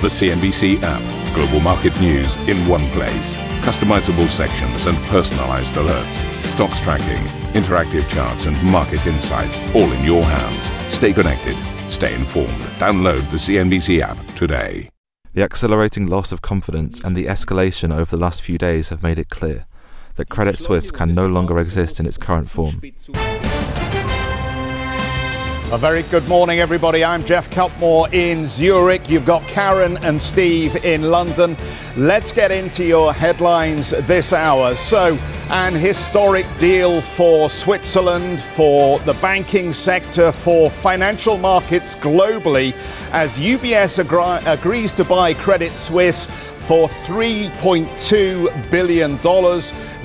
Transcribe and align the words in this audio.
The 0.00 0.06
CNBC 0.06 0.80
app. 0.84 1.34
Global 1.34 1.58
market 1.58 2.00
news 2.00 2.36
in 2.48 2.56
one 2.68 2.88
place. 2.90 3.36
Customizable 3.66 4.28
sections 4.28 4.86
and 4.86 4.96
personalized 5.08 5.74
alerts. 5.74 6.44
Stocks 6.44 6.80
tracking, 6.80 7.24
interactive 7.60 8.08
charts, 8.08 8.46
and 8.46 8.62
market 8.62 9.04
insights 9.08 9.58
all 9.74 9.90
in 9.90 10.04
your 10.04 10.22
hands. 10.22 10.70
Stay 10.94 11.12
connected. 11.12 11.56
Stay 11.90 12.14
informed. 12.14 12.60
Download 12.78 13.28
the 13.32 13.38
CNBC 13.38 14.00
app 14.00 14.24
today. 14.36 14.88
The 15.34 15.42
accelerating 15.42 16.06
loss 16.06 16.30
of 16.30 16.42
confidence 16.42 17.00
and 17.00 17.16
the 17.16 17.26
escalation 17.26 17.92
over 17.92 18.04
the 18.04 18.22
last 18.22 18.40
few 18.40 18.56
days 18.56 18.90
have 18.90 19.02
made 19.02 19.18
it 19.18 19.30
clear 19.30 19.66
that 20.14 20.28
Credit 20.28 20.60
Suisse 20.60 20.92
can 20.92 21.12
no 21.12 21.26
longer 21.26 21.58
exist 21.58 21.98
in 21.98 22.06
its 22.06 22.18
current 22.18 22.48
form. 22.48 22.80
A 25.70 25.76
very 25.76 26.02
good 26.04 26.26
morning, 26.28 26.60
everybody. 26.60 27.04
I'm 27.04 27.22
Geoff 27.22 27.50
Cutmore 27.50 28.10
in 28.10 28.46
Zurich. 28.46 29.10
You've 29.10 29.26
got 29.26 29.42
Karen 29.42 29.98
and 29.98 30.18
Steve 30.18 30.82
in 30.82 31.10
London. 31.10 31.58
Let's 31.94 32.32
get 32.32 32.50
into 32.50 32.86
your 32.86 33.12
headlines 33.12 33.90
this 34.06 34.32
hour. 34.32 34.74
So, 34.74 35.18
an 35.50 35.74
historic 35.74 36.46
deal 36.58 37.02
for 37.02 37.50
Switzerland, 37.50 38.40
for 38.40 38.98
the 39.00 39.12
banking 39.14 39.74
sector, 39.74 40.32
for 40.32 40.70
financial 40.70 41.36
markets 41.36 41.94
globally, 41.96 42.72
as 43.12 43.38
UBS 43.38 43.98
agri- 43.98 44.50
agrees 44.50 44.94
to 44.94 45.04
buy 45.04 45.34
Credit 45.34 45.74
Suisse 45.76 46.24
for 46.66 46.88
$3.2 46.88 48.70
billion. 48.70 49.18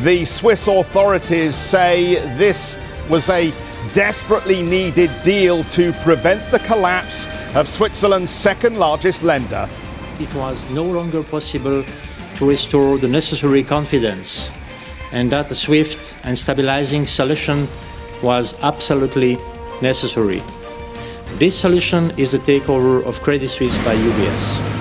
The 0.03 0.25
Swiss 0.25 0.67
authorities 0.67 1.55
say 1.55 2.15
this 2.35 2.81
was 3.09 3.29
a 3.29 3.53
desperately 3.93 4.63
needed 4.63 5.11
deal 5.23 5.63
to 5.65 5.93
prevent 6.03 6.41
the 6.51 6.59
collapse 6.59 7.27
of 7.55 7.67
Switzerland's 7.67 8.31
second 8.31 8.77
largest 8.77 9.21
lender. 9.23 9.69
It 10.19 10.33
was 10.33 10.57
no 10.71 10.83
longer 10.83 11.23
possible 11.23 11.83
to 12.35 12.49
restore 12.49 12.97
the 12.97 13.07
necessary 13.07 13.63
confidence, 13.63 14.51
and 15.11 15.31
that 15.31 15.51
a 15.51 15.55
swift 15.55 16.15
and 16.23 16.37
stabilizing 16.37 17.05
solution 17.05 17.67
was 18.23 18.55
absolutely 18.61 19.37
necessary. 19.81 20.41
This 21.37 21.57
solution 21.57 22.11
is 22.17 22.31
the 22.31 22.39
takeover 22.39 23.03
of 23.05 23.21
Credit 23.21 23.49
Suisse 23.49 23.75
by 23.85 23.95
UBS. 23.95 24.72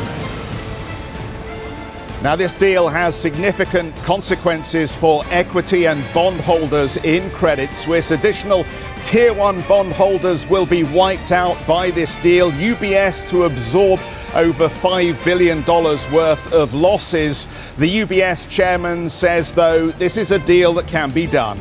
Now, 2.23 2.37
this 2.37 2.55
deal 2.55 2.87
has 2.87 3.17
significant 3.17 3.97
consequences 4.05 4.95
for 4.95 5.25
equity 5.31 5.89
and 5.89 6.05
bondholders 6.15 6.97
in 6.99 7.29
Credit 7.31 7.75
Suisse. 7.75 8.13
Additional 8.13 8.65
Tier 9.03 9.35
1 9.35 9.63
bondholders 9.63 10.47
will 10.47 10.65
be 10.65 10.85
wiped 10.85 11.33
out 11.33 11.59
by 11.67 11.91
this 11.91 12.15
deal. 12.23 12.53
UBS 12.53 13.29
to 13.31 13.43
absorb 13.43 13.99
over 14.37 14.69
$5 14.69 15.25
billion 15.25 15.65
worth 15.65 16.53
of 16.53 16.75
losses. 16.75 17.49
The 17.79 18.03
UBS 18.03 18.49
chairman 18.49 19.11
says, 19.11 19.53
though, 19.53 19.91
this 19.91 20.17
is 20.17 20.31
a 20.31 20.39
deal 20.39 20.73
that 20.75 20.87
can 20.87 21.11
be 21.11 21.27
done. 21.27 21.59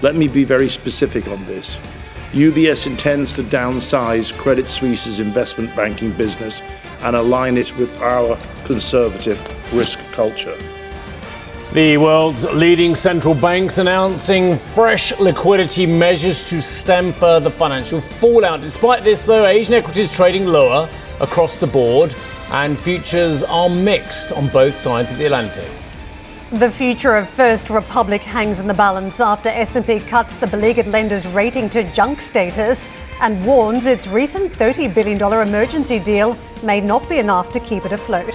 Let 0.00 0.16
me 0.16 0.28
be 0.28 0.44
very 0.44 0.70
specific 0.70 1.28
on 1.28 1.44
this. 1.44 1.76
UBS 2.32 2.86
intends 2.86 3.34
to 3.34 3.42
downsize 3.42 4.34
Credit 4.34 4.66
Suisse's 4.66 5.20
investment 5.20 5.76
banking 5.76 6.12
business 6.12 6.62
and 7.02 7.16
align 7.16 7.56
it 7.56 7.76
with 7.76 7.96
our 8.00 8.38
conservative 8.64 9.40
risk 9.74 9.98
culture. 10.12 10.56
The 11.72 11.98
world's 11.98 12.46
leading 12.46 12.94
central 12.94 13.34
banks 13.34 13.76
announcing 13.76 14.56
fresh 14.56 15.18
liquidity 15.20 15.84
measures 15.84 16.48
to 16.48 16.62
stem 16.62 17.12
further 17.12 17.50
financial 17.50 18.00
fallout. 18.00 18.62
Despite 18.62 19.04
this, 19.04 19.26
though, 19.26 19.44
Asian 19.44 19.74
equities 19.74 20.10
trading 20.10 20.46
lower 20.46 20.88
across 21.20 21.56
the 21.56 21.66
board, 21.66 22.14
and 22.52 22.78
futures 22.78 23.42
are 23.42 23.68
mixed 23.68 24.32
on 24.32 24.48
both 24.48 24.74
sides 24.74 25.12
of 25.12 25.18
the 25.18 25.26
Atlantic. 25.26 25.68
The 26.52 26.70
future 26.70 27.14
of 27.14 27.28
First 27.28 27.68
Republic 27.68 28.22
hangs 28.22 28.58
in 28.58 28.66
the 28.66 28.72
balance 28.72 29.20
after 29.20 29.50
S&P 29.50 30.00
cuts 30.00 30.32
the 30.36 30.46
beleaguered 30.46 30.86
lender's 30.86 31.26
rating 31.26 31.68
to 31.70 31.84
junk 31.92 32.22
status 32.22 32.88
and 33.20 33.44
warns 33.44 33.86
its 33.86 34.06
recent 34.06 34.52
$30 34.52 34.94
billion 34.94 35.20
emergency 35.48 35.98
deal 35.98 36.36
may 36.62 36.80
not 36.80 37.08
be 37.08 37.18
enough 37.18 37.52
to 37.52 37.60
keep 37.60 37.84
it 37.84 37.92
afloat. 37.92 38.34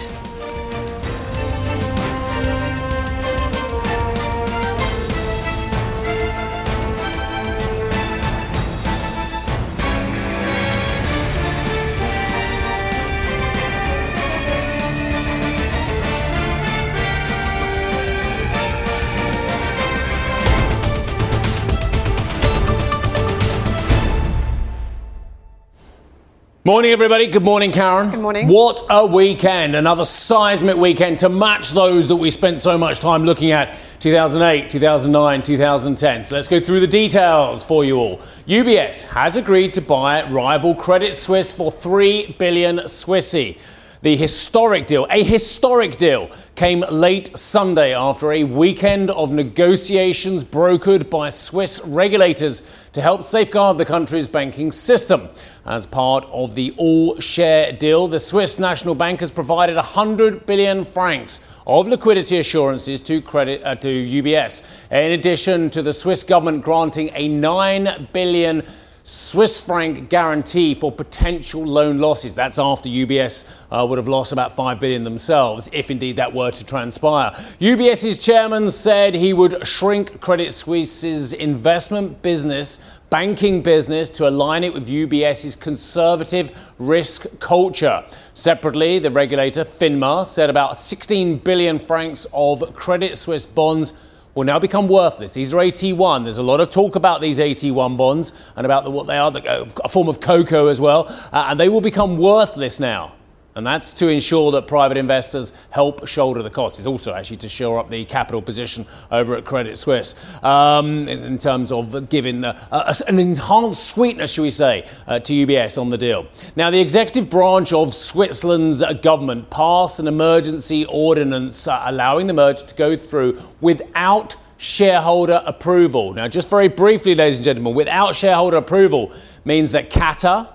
Morning, 26.65 26.91
everybody. 26.93 27.27
Good 27.27 27.43
morning, 27.43 27.73
Karen. 27.73 28.09
Good 28.09 28.21
morning. 28.21 28.47
What 28.47 28.83
a 28.89 29.05
weekend. 29.05 29.75
Another 29.75 30.05
seismic 30.05 30.77
weekend 30.77 31.19
to 31.19 31.27
match 31.27 31.71
those 31.71 32.07
that 32.07 32.15
we 32.15 32.31
spent 32.31 32.61
so 32.61 32.77
much 32.77 33.01
time 33.01 33.25
looking 33.25 33.51
at 33.51 33.75
2008, 33.99 34.69
2009, 34.69 35.43
2010. 35.43 36.23
So 36.23 36.35
let's 36.35 36.47
go 36.47 36.61
through 36.61 36.79
the 36.79 36.87
details 36.87 37.65
for 37.65 37.83
you 37.83 37.97
all. 37.97 38.19
UBS 38.47 39.03
has 39.09 39.35
agreed 39.35 39.73
to 39.73 39.81
buy 39.81 40.25
rival 40.29 40.73
Credit 40.73 41.13
Suisse 41.13 41.51
for 41.51 41.69
3 41.69 42.37
billion 42.39 42.77
Swissy. 42.77 43.57
The 44.03 44.17
historic 44.17 44.85
deal, 44.85 45.07
a 45.09 45.23
historic 45.23 45.95
deal, 45.95 46.29
came 46.55 46.81
late 46.91 47.37
Sunday 47.37 47.95
after 47.95 48.33
a 48.33 48.43
weekend 48.43 49.09
of 49.09 49.31
negotiations 49.31 50.43
brokered 50.43 51.09
by 51.09 51.29
Swiss 51.29 51.79
regulators 51.85 52.63
to 52.91 53.01
help 53.01 53.23
safeguard 53.23 53.77
the 53.77 53.85
country's 53.85 54.27
banking 54.27 54.73
system. 54.73 55.29
As 55.65 55.85
part 55.85 56.25
of 56.33 56.55
the 56.55 56.73
all 56.75 57.17
share 57.21 57.71
deal, 57.71 58.09
the 58.09 58.19
Swiss 58.19 58.59
National 58.59 58.93
Bank 58.93 59.21
has 59.21 59.31
provided 59.31 59.77
100 59.77 60.45
billion 60.45 60.83
francs 60.83 61.39
of 61.65 61.87
liquidity 61.87 62.39
assurances 62.39 62.99
to 62.99 63.21
credit 63.21 63.63
uh, 63.63 63.75
to 63.75 63.87
UBS. 63.87 64.63
In 64.91 65.13
addition 65.13 65.69
to 65.69 65.81
the 65.81 65.93
Swiss 65.93 66.25
government 66.25 66.65
granting 66.65 67.09
a 67.13 67.29
9 67.29 68.09
billion 68.11 68.63
Swiss 69.05 69.59
franc 69.59 70.09
guarantee 70.09 70.73
for 70.73 70.89
potential 70.89 71.61
loan 71.61 71.97
losses. 71.97 72.35
That's 72.35 72.57
after 72.57 72.87
UBS 72.87 73.43
uh, 73.69 73.85
would 73.85 73.97
have 73.97 74.07
lost 74.07 74.31
about 74.31 74.55
5 74.55 74.79
billion 74.79 75.03
themselves, 75.03 75.69
if 75.73 75.91
indeed 75.91 76.15
that 76.15 76.33
were 76.33 76.51
to 76.51 76.65
transpire. 76.65 77.31
UBS's 77.59 78.17
chairman 78.17 78.69
said 78.69 79.15
he 79.15 79.33
would 79.33 79.67
shrink 79.67 80.21
Credit 80.21 80.53
Suisse's 80.53 81.33
investment 81.33 82.21
business, 82.21 82.79
banking 83.09 83.61
business, 83.61 84.09
to 84.11 84.29
align 84.29 84.63
it 84.63 84.73
with 84.73 84.87
UBS's 84.87 85.57
conservative 85.57 86.57
risk 86.79 87.25
culture. 87.41 88.05
Separately, 88.33 88.99
the 88.99 89.11
regulator, 89.11 89.65
FINMA, 89.65 90.25
said 90.25 90.49
about 90.49 90.77
16 90.77 91.39
billion 91.39 91.77
francs 91.77 92.25
of 92.31 92.73
Credit 92.73 93.17
Suisse 93.17 93.45
bonds 93.45 93.91
will 94.35 94.43
now 94.43 94.59
become 94.59 94.87
worthless. 94.87 95.33
These 95.33 95.53
are 95.53 95.57
AT1. 95.57 96.23
There's 96.23 96.37
a 96.37 96.43
lot 96.43 96.59
of 96.59 96.69
talk 96.69 96.95
about 96.95 97.21
these 97.21 97.39
AT1 97.39 97.97
bonds 97.97 98.33
and 98.55 98.65
about 98.65 98.83
the, 98.83 98.91
what 98.91 99.07
they 99.07 99.17
are, 99.17 99.31
the, 99.31 99.45
uh, 99.47 99.69
a 99.83 99.89
form 99.89 100.07
of 100.07 100.19
CoCo 100.19 100.69
as 100.69 100.79
well, 100.79 101.07
uh, 101.31 101.47
and 101.49 101.59
they 101.59 101.69
will 101.69 101.81
become 101.81 102.17
worthless 102.17 102.79
now. 102.79 103.13
And 103.55 103.67
that's 103.67 103.93
to 103.93 104.07
ensure 104.07 104.51
that 104.51 104.67
private 104.67 104.97
investors 104.97 105.53
help 105.69 106.07
shoulder 106.07 106.41
the 106.41 106.49
costs. 106.49 106.79
It's 106.79 106.87
also 106.87 107.13
actually 107.13 107.37
to 107.37 107.49
shore 107.49 107.79
up 107.79 107.89
the 107.89 108.03
capital 108.05 108.41
position 108.41 108.87
over 109.11 109.35
at 109.35 109.45
Credit 109.45 109.77
Suisse 109.77 110.15
um, 110.43 111.07
in, 111.07 111.23
in, 111.23 111.37
terms 111.37 111.71
of 111.71 112.09
giving 112.09 112.41
the, 112.41 112.55
uh, 112.71 112.93
an 113.07 113.19
enhanced 113.19 113.87
sweetness, 113.87 114.33
shall 114.33 114.43
we 114.43 114.49
say, 114.51 114.89
uh, 115.05 115.19
to 115.19 115.33
UBS 115.33 115.79
on 115.79 115.91
the 115.91 115.97
deal. 115.97 116.27
Now, 116.55 116.71
the 116.71 116.79
executive 116.79 117.29
branch 117.29 117.71
of 117.73 117.93
Switzerland's 117.93 118.83
government 119.01 119.51
passed 119.51 119.99
an 119.99 120.07
emergency 120.07 120.85
ordinance 120.85 121.67
uh, 121.67 121.83
allowing 121.85 122.27
the 122.27 122.33
merger 122.33 122.65
to 122.65 122.75
go 122.75 122.95
through 122.95 123.39
without 123.61 124.35
shareholder 124.57 125.43
approval. 125.45 126.13
Now, 126.13 126.27
just 126.27 126.49
very 126.49 126.69
briefly, 126.69 127.13
ladies 127.13 127.37
and 127.37 127.45
gentlemen, 127.45 127.75
without 127.75 128.15
shareholder 128.15 128.57
approval 128.57 129.11
means 129.45 129.71
that 129.73 129.91
Qatar, 129.91 130.47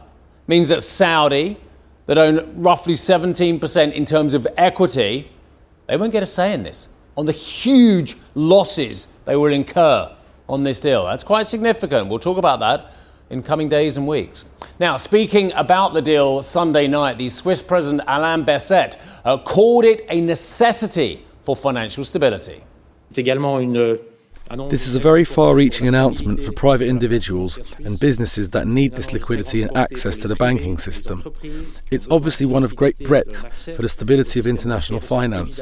means 0.47 0.71
that 0.71 0.83
Saudi, 0.83 1.59
that 2.09 2.17
own 2.19 2.61
roughly 2.61 2.95
17% 2.95 3.93
in 3.93 4.05
terms 4.07 4.33
of 4.35 4.49
equity, 4.57 5.31
they 5.87 5.97
won't 5.97 6.11
get 6.11 6.23
a 6.23 6.27
say 6.27 6.53
in 6.53 6.63
this 6.63 6.89
on 7.19 7.27
the 7.27 7.33
huge 7.33 8.17
losses 8.35 9.09
they 9.25 9.37
will 9.37 9.53
incur 9.53 10.15
on 10.49 10.63
this 10.63 10.81
deal. 10.81 11.05
That's 11.05 11.25
quite 11.25 11.47
significant. 11.47 12.09
We'll 12.09 12.21
talk 12.21 12.39
about 12.39 12.61
that 12.61 12.93
in 13.29 13.43
coming 13.43 13.69
days 13.69 13.97
and 13.97 14.07
weeks. 14.07 14.47
Now, 14.81 14.97
speaking 14.97 15.53
about 15.53 15.93
the 15.93 16.01
deal 16.01 16.43
Sunday 16.43 16.87
night, 16.87 17.19
the 17.19 17.29
Swiss 17.29 17.63
President 17.63 18.03
Alain 18.07 18.45
Berset 18.45 18.97
uh, 19.25 19.37
called 19.37 19.85
it 19.85 20.03
a 20.09 20.21
necessity 20.21 21.27
for 21.43 21.57
financial 21.57 22.05
stability. 22.05 22.63
Également 23.13 23.61
une 23.61 23.99
This 24.71 24.87
is 24.87 24.95
a 24.95 24.99
very 24.99 25.25
far 25.25 25.55
reaching 25.55 25.87
announcement 25.89 26.43
for 26.43 26.53
private 26.53 26.89
individuals 26.89 27.59
and 27.85 28.01
businesses 28.01 28.49
that 28.51 28.67
need 28.67 28.95
this 28.95 29.13
liquidity 29.13 29.63
and 29.63 29.77
access 29.77 30.17
to 30.19 30.29
the 30.29 30.37
banking 30.37 30.79
system. 30.79 31.23
It's 31.91 32.09
obviously 32.11 32.47
one 32.47 32.65
of 32.65 32.75
great 32.75 32.99
breadth 32.99 33.37
for 33.77 33.83
the 33.83 33.89
stability 33.89 34.41
of 34.41 34.47
international 34.47 35.01
finance. 35.01 35.59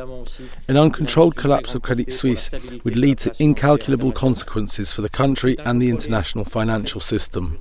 An 0.69 0.77
uncontrolled 0.77 1.37
collapse 1.37 1.75
of 1.75 1.83
Credit 1.83 2.13
Suisse 2.13 2.49
would 2.85 2.97
lead 2.97 3.19
to 3.19 3.35
incalculable 3.39 4.13
consequences 4.13 4.93
for 4.93 5.03
the 5.03 5.09
country 5.09 5.57
and 5.61 5.83
the 5.83 5.91
international 5.91 6.45
financial 6.45 7.01
system. 7.01 7.59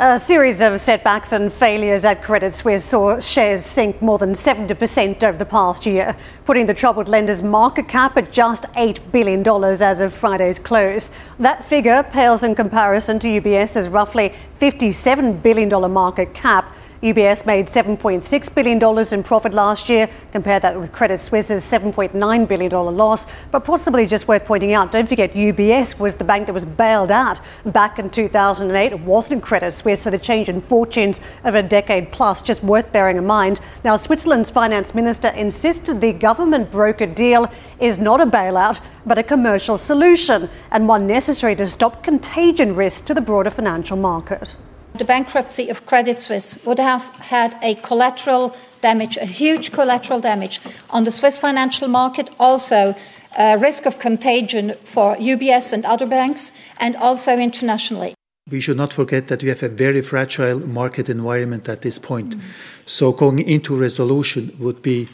A 0.00 0.16
series 0.16 0.60
of 0.60 0.80
setbacks 0.80 1.32
and 1.32 1.52
failures 1.52 2.04
at 2.04 2.22
Credit 2.22 2.54
Suisse 2.54 2.84
saw 2.84 3.18
shares 3.18 3.64
sink 3.64 4.00
more 4.00 4.16
than 4.16 4.34
70% 4.34 5.24
over 5.24 5.36
the 5.36 5.44
past 5.44 5.86
year, 5.86 6.16
putting 6.44 6.66
the 6.66 6.72
troubled 6.72 7.08
lender's 7.08 7.42
market 7.42 7.88
cap 7.88 8.16
at 8.16 8.30
just 8.30 8.62
$8 8.74 9.10
billion 9.10 9.44
as 9.82 10.00
of 10.00 10.14
Friday's 10.14 10.60
close. 10.60 11.10
That 11.40 11.64
figure 11.64 12.04
pales 12.04 12.44
in 12.44 12.54
comparison 12.54 13.18
to 13.18 13.40
UBS's 13.40 13.88
roughly 13.88 14.34
$57 14.60 15.42
billion 15.42 15.92
market 15.92 16.32
cap 16.32 16.72
UBS 17.02 17.46
made 17.46 17.68
$7.6 17.68 18.54
billion 18.56 19.14
in 19.14 19.22
profit 19.22 19.54
last 19.54 19.88
year. 19.88 20.10
Compare 20.32 20.58
that 20.58 20.80
with 20.80 20.90
Credit 20.90 21.20
Suisse's 21.20 21.62
$7.9 21.62 22.48
billion 22.48 22.70
loss. 22.72 23.24
But 23.52 23.64
possibly 23.64 24.04
just 24.04 24.26
worth 24.26 24.44
pointing 24.44 24.72
out, 24.72 24.90
don't 24.90 25.08
forget 25.08 25.32
UBS 25.32 26.00
was 26.00 26.16
the 26.16 26.24
bank 26.24 26.46
that 26.46 26.52
was 26.52 26.64
bailed 26.64 27.12
out 27.12 27.40
back 27.64 28.00
in 28.00 28.10
2008. 28.10 28.92
It 28.92 29.00
wasn't 29.00 29.44
Credit 29.44 29.70
Suisse, 29.70 30.02
so 30.02 30.10
the 30.10 30.18
change 30.18 30.48
in 30.48 30.60
fortunes 30.60 31.20
of 31.44 31.54
a 31.54 31.62
decade 31.62 32.10
plus, 32.10 32.42
just 32.42 32.64
worth 32.64 32.90
bearing 32.90 33.16
in 33.16 33.26
mind. 33.26 33.60
Now, 33.84 33.96
Switzerland's 33.96 34.50
finance 34.50 34.92
minister 34.92 35.28
insisted 35.28 36.00
the 36.00 36.12
government 36.12 36.72
broker 36.72 37.06
deal 37.06 37.48
is 37.78 38.00
not 38.00 38.20
a 38.20 38.26
bailout, 38.26 38.80
but 39.06 39.18
a 39.18 39.22
commercial 39.22 39.78
solution 39.78 40.50
and 40.72 40.88
one 40.88 41.06
necessary 41.06 41.54
to 41.56 41.66
stop 41.68 42.02
contagion 42.02 42.74
risk 42.74 43.04
to 43.04 43.14
the 43.14 43.20
broader 43.20 43.50
financial 43.50 43.96
market 43.96 44.56
the 44.98 45.04
bankruptcy 45.04 45.68
of 45.68 45.86
Credit 45.86 46.20
Suisse 46.20 46.58
would 46.64 46.78
have 46.78 47.04
had 47.16 47.56
a 47.62 47.74
collateral 47.76 48.54
damage, 48.80 49.16
a 49.16 49.26
huge 49.26 49.72
collateral 49.72 50.20
damage 50.20 50.60
on 50.90 51.04
the 51.04 51.10
Swiss 51.10 51.38
financial 51.38 51.88
market, 51.88 52.30
also 52.38 52.94
a 53.38 53.56
risk 53.58 53.86
of 53.86 53.98
contagion 53.98 54.74
for 54.84 55.16
UBS 55.16 55.72
and 55.72 55.84
other 55.84 56.06
banks, 56.06 56.52
and 56.80 56.96
also 56.96 57.38
internationally. 57.38 58.14
We 58.50 58.60
should 58.60 58.76
not 58.76 58.92
forget 58.92 59.28
that 59.28 59.42
we 59.42 59.50
have 59.50 59.62
a 59.62 59.68
very 59.68 60.00
fragile 60.00 60.66
market 60.66 61.08
environment 61.08 61.68
at 61.68 61.82
this 61.82 61.98
point. 61.98 62.30
Mm-hmm. 62.30 62.46
So 62.86 63.12
going 63.12 63.40
into 63.40 63.76
resolution 63.76 64.52
would 64.58 64.80
be 64.82 65.08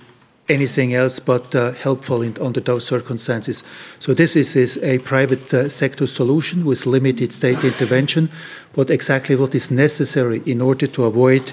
anything 0.49 0.95
else 0.95 1.19
but 1.19 1.55
uh, 1.55 1.73
helpful 1.73 2.23
in, 2.23 2.37
under 2.41 2.61
those 2.61 2.87
circumstances. 2.87 3.63
So 3.99 4.13
this 4.15 4.37
is, 4.37 4.57
is 4.57 4.77
a 4.83 4.99
private 4.99 5.53
uh, 5.55 5.69
sector 5.69 6.07
solution 6.07 6.65
with 6.65 6.87
limited 6.87 7.33
state 7.33 7.65
intervention, 7.65 8.29
but 8.75 8.91
exactly 8.91 9.37
what 9.37 9.55
is 9.55 9.71
necessary 9.71 10.43
in 10.45 10.61
order 10.61 10.87
to 10.87 11.05
avoid 11.05 11.53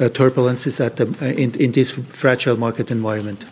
uh, 0.00 0.08
turbulences 0.08 0.78
the, 0.96 1.06
uh, 1.24 1.28
in, 1.30 1.54
in 1.60 1.72
this 1.72 1.90
fragile 1.90 2.56
market 2.56 2.90
environment. 2.90 3.46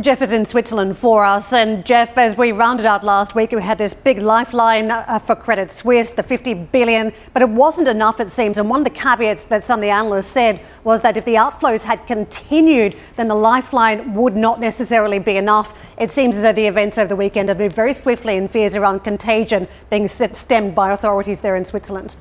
Geoff 0.00 0.22
is 0.22 0.32
in 0.32 0.46
Switzerland 0.46 0.96
for 0.96 1.22
us. 1.22 1.52
And 1.52 1.84
Geoff, 1.84 2.16
as 2.16 2.34
we 2.34 2.50
rounded 2.50 2.86
out 2.86 3.04
last 3.04 3.34
week, 3.34 3.52
we 3.52 3.60
had 3.60 3.76
this 3.76 3.92
big 3.92 4.16
lifeline 4.20 4.90
uh, 4.90 5.18
for 5.18 5.36
Credit 5.36 5.70
Suisse, 5.70 6.12
the 6.12 6.22
50 6.22 6.54
billion, 6.54 7.12
but 7.34 7.42
it 7.42 7.50
wasn't 7.50 7.88
enough, 7.88 8.18
it 8.18 8.30
seems. 8.30 8.56
And 8.56 8.70
one 8.70 8.80
of 8.80 8.84
the 8.84 8.98
caveats 8.98 9.44
that 9.44 9.62
some 9.64 9.80
of 9.80 9.82
the 9.82 9.90
analysts 9.90 10.28
said 10.28 10.62
was 10.82 11.02
that 11.02 11.18
if 11.18 11.26
the 11.26 11.34
outflows 11.34 11.82
had 11.82 12.06
continued, 12.06 12.96
then 13.16 13.28
the 13.28 13.34
lifeline 13.34 14.14
would 14.14 14.34
not 14.34 14.60
necessarily 14.60 15.18
be 15.18 15.36
enough. 15.36 15.78
It 15.98 16.10
seems 16.10 16.36
as 16.36 16.42
though 16.42 16.54
the 16.54 16.68
events 16.68 16.96
over 16.96 17.08
the 17.08 17.16
weekend 17.16 17.50
have 17.50 17.58
moved 17.58 17.76
very 17.76 17.92
swiftly 17.92 18.36
in 18.36 18.48
fears 18.48 18.74
around 18.74 19.00
contagion 19.00 19.68
being 19.90 20.08
stemmed 20.08 20.74
by 20.74 20.90
authorities 20.90 21.42
there 21.42 21.54
in 21.54 21.66
Switzerland. 21.66 22.16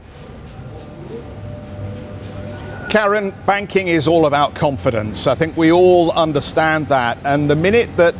Karen, 2.91 3.33
banking 3.45 3.87
is 3.87 4.05
all 4.05 4.25
about 4.25 4.53
confidence. 4.53 5.25
I 5.25 5.33
think 5.33 5.55
we 5.55 5.71
all 5.71 6.11
understand 6.11 6.89
that. 6.89 7.17
And 7.23 7.49
the 7.49 7.55
minute 7.55 7.95
that 7.95 8.13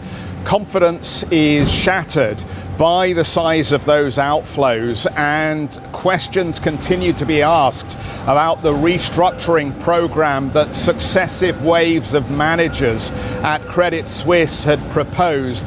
confidence 0.46 1.24
is 1.24 1.70
shattered 1.70 2.42
by 2.78 3.12
the 3.12 3.26
size 3.26 3.74
of 3.74 3.84
those 3.84 4.16
outflows 4.16 5.12
and 5.18 5.78
questions 5.92 6.58
continue 6.58 7.12
to 7.12 7.26
be 7.26 7.42
asked 7.42 7.98
about 8.24 8.64
the 8.64 8.72
restructuring 8.72 9.78
program 9.82 10.50
that 10.54 10.74
successive 10.74 11.62
waves 11.66 12.14
of 12.14 12.32
managers 12.32 13.12
at 13.44 13.58
Credit 13.68 14.08
Suisse 14.08 14.64
had 14.64 14.80
proposed 14.92 15.66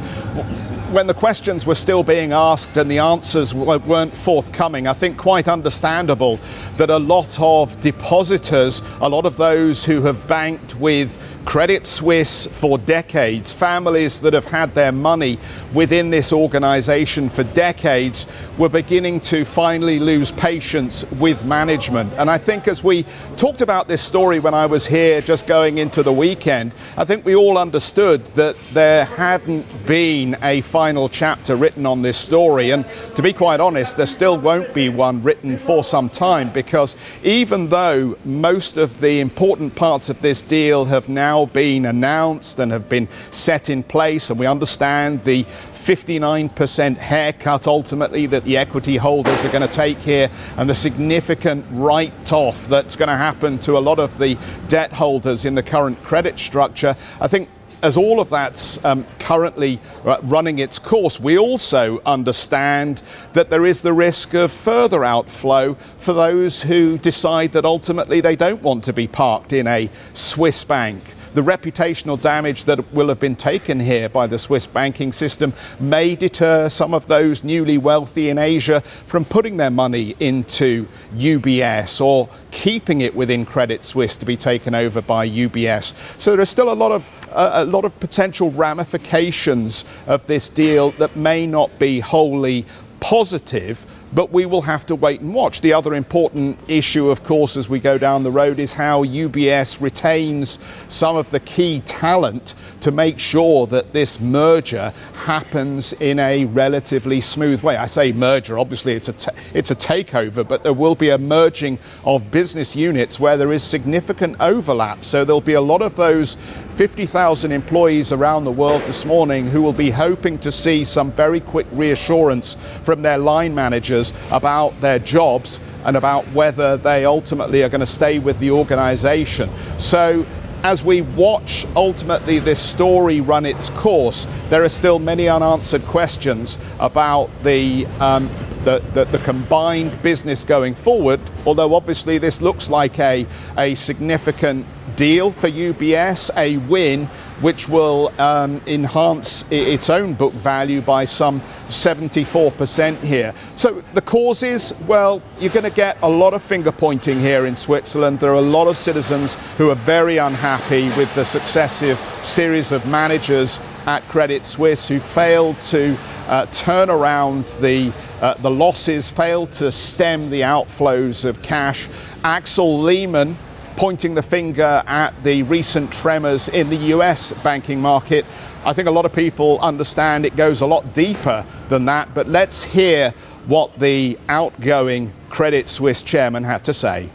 when 0.94 1.08
the 1.08 1.14
questions 1.14 1.66
were 1.66 1.74
still 1.74 2.04
being 2.04 2.32
asked 2.32 2.76
and 2.76 2.88
the 2.88 3.00
answers 3.00 3.52
weren't 3.52 4.16
forthcoming, 4.16 4.86
I 4.86 4.92
think 4.92 5.18
quite 5.18 5.48
understandable 5.48 6.38
that 6.76 6.88
a 6.88 6.98
lot 6.98 7.36
of 7.40 7.80
depositors, 7.80 8.80
a 9.00 9.08
lot 9.08 9.26
of 9.26 9.36
those 9.36 9.84
who 9.84 10.02
have 10.02 10.24
banked 10.28 10.76
with 10.76 11.18
Credit 11.44 11.86
Suisse 11.86 12.46
for 12.46 12.78
decades, 12.78 13.52
families 13.52 14.18
that 14.20 14.32
have 14.32 14.46
had 14.46 14.74
their 14.74 14.92
money 14.92 15.38
within 15.72 16.10
this 16.10 16.32
organization 16.32 17.28
for 17.28 17.44
decades, 17.44 18.26
were 18.58 18.68
beginning 18.68 19.20
to 19.20 19.44
finally 19.44 19.98
lose 19.98 20.32
patience 20.32 21.04
with 21.12 21.44
management. 21.44 22.12
And 22.14 22.30
I 22.30 22.38
think 22.38 22.66
as 22.66 22.82
we 22.82 23.04
talked 23.36 23.60
about 23.60 23.88
this 23.88 24.00
story 24.00 24.38
when 24.38 24.54
I 24.54 24.66
was 24.66 24.86
here 24.86 25.20
just 25.20 25.46
going 25.46 25.78
into 25.78 26.02
the 26.02 26.12
weekend, 26.12 26.72
I 26.96 27.04
think 27.04 27.24
we 27.24 27.36
all 27.36 27.58
understood 27.58 28.24
that 28.34 28.56
there 28.72 29.04
hadn't 29.04 29.86
been 29.86 30.36
a 30.42 30.62
final 30.62 31.08
chapter 31.08 31.56
written 31.56 31.84
on 31.84 32.02
this 32.02 32.16
story. 32.16 32.70
And 32.70 32.86
to 33.16 33.22
be 33.22 33.32
quite 33.32 33.60
honest, 33.60 33.96
there 33.96 34.06
still 34.06 34.38
won't 34.38 34.72
be 34.72 34.88
one 34.88 35.22
written 35.22 35.58
for 35.58 35.84
some 35.84 36.08
time 36.08 36.52
because 36.52 36.96
even 37.22 37.68
though 37.68 38.16
most 38.24 38.76
of 38.76 39.00
the 39.00 39.20
important 39.20 39.74
parts 39.74 40.08
of 40.08 40.20
this 40.22 40.40
deal 40.40 40.84
have 40.86 41.08
now 41.08 41.33
now 41.34 41.46
been 41.46 41.86
announced 41.86 42.60
and 42.60 42.70
have 42.70 42.88
been 42.88 43.08
set 43.32 43.68
in 43.68 43.82
place, 43.82 44.30
and 44.30 44.38
we 44.38 44.46
understand 44.46 45.24
the 45.24 45.42
59% 45.42 46.96
haircut 46.96 47.66
ultimately 47.66 48.26
that 48.26 48.44
the 48.44 48.56
equity 48.56 48.96
holders 48.96 49.44
are 49.44 49.50
going 49.50 49.66
to 49.66 49.74
take 49.74 49.98
here 49.98 50.30
and 50.56 50.70
the 50.70 50.74
significant 50.74 51.66
write 51.70 52.32
off 52.32 52.68
that's 52.68 52.94
going 52.94 53.08
to 53.08 53.16
happen 53.16 53.58
to 53.58 53.76
a 53.76 53.80
lot 53.80 53.98
of 53.98 54.16
the 54.18 54.38
debt 54.68 54.92
holders 54.92 55.44
in 55.44 55.56
the 55.56 55.62
current 55.62 56.00
credit 56.04 56.38
structure. 56.38 56.96
I 57.20 57.26
think 57.26 57.48
as 57.84 57.98
all 57.98 58.18
of 58.18 58.30
that's 58.30 58.82
um, 58.82 59.06
currently 59.18 59.78
uh, 60.06 60.18
running 60.22 60.58
its 60.58 60.78
course, 60.78 61.20
we 61.20 61.36
also 61.38 62.00
understand 62.06 63.02
that 63.34 63.50
there 63.50 63.66
is 63.66 63.82
the 63.82 63.92
risk 63.92 64.32
of 64.32 64.50
further 64.50 65.04
outflow 65.04 65.74
for 65.98 66.14
those 66.14 66.62
who 66.62 66.96
decide 66.96 67.52
that 67.52 67.66
ultimately 67.66 68.22
they 68.22 68.36
don't 68.36 68.62
want 68.62 68.84
to 68.84 68.94
be 68.94 69.06
parked 69.06 69.52
in 69.52 69.66
a 69.66 69.90
Swiss 70.14 70.64
bank 70.64 71.02
the 71.34 71.42
reputational 71.42 72.20
damage 72.20 72.64
that 72.64 72.92
will 72.92 73.08
have 73.08 73.18
been 73.20 73.36
taken 73.36 73.78
here 73.78 74.08
by 74.08 74.26
the 74.26 74.38
Swiss 74.38 74.66
banking 74.66 75.12
system 75.12 75.52
may 75.80 76.14
deter 76.14 76.68
some 76.68 76.94
of 76.94 77.06
those 77.06 77.44
newly 77.44 77.76
wealthy 77.76 78.30
in 78.30 78.38
Asia 78.38 78.80
from 78.80 79.24
putting 79.24 79.56
their 79.56 79.70
money 79.70 80.16
into 80.20 80.86
UBS 81.16 82.00
or 82.00 82.28
keeping 82.50 83.00
it 83.00 83.14
within 83.14 83.44
Credit 83.44 83.84
Suisse 83.84 84.16
to 84.16 84.24
be 84.24 84.36
taken 84.36 84.74
over 84.74 85.02
by 85.02 85.28
UBS. 85.28 85.94
So 86.20 86.32
there 86.32 86.40
are 86.40 86.46
still 86.46 86.72
a 86.72 86.74
lot 86.74 86.92
of 86.92 87.06
a 87.36 87.64
lot 87.64 87.84
of 87.84 87.98
potential 87.98 88.52
ramifications 88.52 89.84
of 90.06 90.24
this 90.26 90.48
deal 90.48 90.92
that 90.92 91.16
may 91.16 91.48
not 91.48 91.76
be 91.80 91.98
wholly 91.98 92.64
positive 93.00 93.84
but 94.14 94.30
we 94.30 94.46
will 94.46 94.62
have 94.62 94.86
to 94.86 94.94
wait 94.94 95.20
and 95.20 95.34
watch. 95.34 95.60
The 95.60 95.72
other 95.72 95.94
important 95.94 96.58
issue, 96.68 97.10
of 97.10 97.24
course, 97.24 97.56
as 97.56 97.68
we 97.68 97.80
go 97.80 97.98
down 97.98 98.22
the 98.22 98.30
road 98.30 98.58
is 98.58 98.72
how 98.72 99.04
UBS 99.04 99.80
retains 99.80 100.58
some 100.88 101.16
of 101.16 101.30
the 101.30 101.40
key 101.40 101.80
talent 101.84 102.54
to 102.80 102.90
make 102.90 103.18
sure 103.18 103.66
that 103.68 103.92
this 103.92 104.20
merger 104.20 104.92
happens 105.14 105.92
in 105.94 106.18
a 106.18 106.44
relatively 106.46 107.20
smooth 107.20 107.62
way. 107.62 107.76
I 107.76 107.86
say 107.86 108.12
merger, 108.12 108.58
obviously 108.58 108.92
it's 108.92 109.08
a, 109.08 109.14
it's 109.52 109.70
a 109.70 109.76
takeover, 109.76 110.46
but 110.46 110.62
there 110.62 110.72
will 110.72 110.94
be 110.94 111.10
a 111.10 111.18
merging 111.18 111.78
of 112.04 112.30
business 112.30 112.76
units 112.76 113.18
where 113.18 113.36
there 113.36 113.52
is 113.52 113.62
significant 113.62 114.36
overlap. 114.40 115.04
So 115.04 115.24
there'll 115.24 115.40
be 115.40 115.54
a 115.54 115.60
lot 115.60 115.82
of 115.82 115.96
those 115.96 116.36
50,000 116.76 117.52
employees 117.52 118.12
around 118.12 118.44
the 118.44 118.52
world 118.52 118.82
this 118.82 119.04
morning 119.04 119.46
who 119.46 119.62
will 119.62 119.72
be 119.72 119.90
hoping 119.90 120.38
to 120.38 120.52
see 120.52 120.84
some 120.84 121.10
very 121.12 121.40
quick 121.40 121.66
reassurance 121.72 122.54
from 122.82 123.02
their 123.02 123.18
line 123.18 123.54
managers 123.54 124.03
about 124.30 124.78
their 124.80 124.98
jobs 124.98 125.60
and 125.84 125.96
about 125.96 126.24
whether 126.32 126.76
they 126.76 127.04
ultimately 127.04 127.62
are 127.62 127.68
going 127.68 127.80
to 127.80 127.86
stay 127.86 128.18
with 128.18 128.38
the 128.40 128.50
organization. 128.50 129.50
So 129.78 130.26
as 130.64 130.82
we 130.82 131.02
watch 131.02 131.66
ultimately 131.76 132.38
this 132.38 132.58
story 132.58 133.20
run 133.20 133.44
its 133.44 133.68
course, 133.70 134.26
there 134.48 134.64
are 134.64 134.68
still 134.68 134.98
many 134.98 135.28
unanswered 135.28 135.84
questions 135.84 136.56
about 136.80 137.30
the 137.42 137.86
um, 138.00 138.30
the, 138.64 138.82
the, 138.92 139.04
the, 139.04 139.18
combined 139.18 140.00
business 140.02 140.44
going 140.44 140.74
forward, 140.74 141.20
although 141.46 141.74
obviously 141.74 142.18
this 142.18 142.40
looks 142.40 142.68
like 142.70 142.98
a, 142.98 143.26
a 143.58 143.74
significant 143.74 144.66
deal 144.96 145.32
for 145.32 145.50
UBS, 145.50 146.30
a 146.36 146.56
win 146.68 147.06
which 147.40 147.68
will 147.68 148.12
um, 148.20 148.60
enhance 148.66 149.44
its 149.50 149.90
own 149.90 150.14
book 150.14 150.32
value 150.32 150.80
by 150.80 151.04
some 151.04 151.40
74% 151.68 152.98
here. 153.00 153.34
So 153.56 153.82
the 153.94 154.02
causes, 154.02 154.72
well, 154.86 155.20
you're 155.40 155.52
going 155.52 155.64
to 155.64 155.70
get 155.70 155.98
a 156.02 156.08
lot 156.08 156.32
of 156.32 156.42
finger 156.42 156.70
pointing 156.70 157.18
here 157.18 157.46
in 157.46 157.56
Switzerland. 157.56 158.20
There 158.20 158.30
are 158.30 158.34
a 158.34 158.40
lot 158.40 158.68
of 158.68 158.76
citizens 158.76 159.34
who 159.58 159.70
are 159.70 159.76
very 159.76 160.18
unhappy 160.18 160.88
with 160.96 161.12
the 161.14 161.24
successive 161.24 161.98
series 162.22 162.70
of 162.72 162.86
managers 162.86 163.60
at 163.86 164.02
Credit 164.08 164.44
Suisse 164.44 164.88
who 164.88 165.00
failed 165.00 165.60
to 165.62 165.96
uh, 166.28 166.46
turn 166.46 166.90
around 166.90 167.44
the, 167.60 167.92
uh, 168.20 168.34
the 168.34 168.50
losses, 168.50 169.10
failed 169.10 169.52
to 169.52 169.70
stem 169.70 170.30
the 170.30 170.40
outflows 170.40 171.24
of 171.24 171.42
cash. 171.42 171.88
Axel 172.22 172.80
Lehmann 172.80 173.36
pointing 173.76 174.14
the 174.14 174.22
finger 174.22 174.82
at 174.86 175.10
the 175.24 175.42
recent 175.44 175.92
tremors 175.92 176.48
in 176.50 176.70
the 176.70 176.76
US 176.76 177.32
banking 177.42 177.80
market. 177.80 178.24
I 178.64 178.72
think 178.72 178.88
a 178.88 178.90
lot 178.90 179.04
of 179.04 179.12
people 179.12 179.58
understand 179.60 180.24
it 180.24 180.36
goes 180.36 180.60
a 180.60 180.66
lot 180.66 180.94
deeper 180.94 181.44
than 181.68 181.84
that, 181.86 182.14
but 182.14 182.28
let's 182.28 182.62
hear 182.62 183.12
what 183.46 183.78
the 183.78 184.18
outgoing 184.28 185.12
Credit 185.28 185.68
Suisse 185.68 186.02
chairman 186.02 186.44
had 186.44 186.64
to 186.64 186.72
say. 186.72 187.10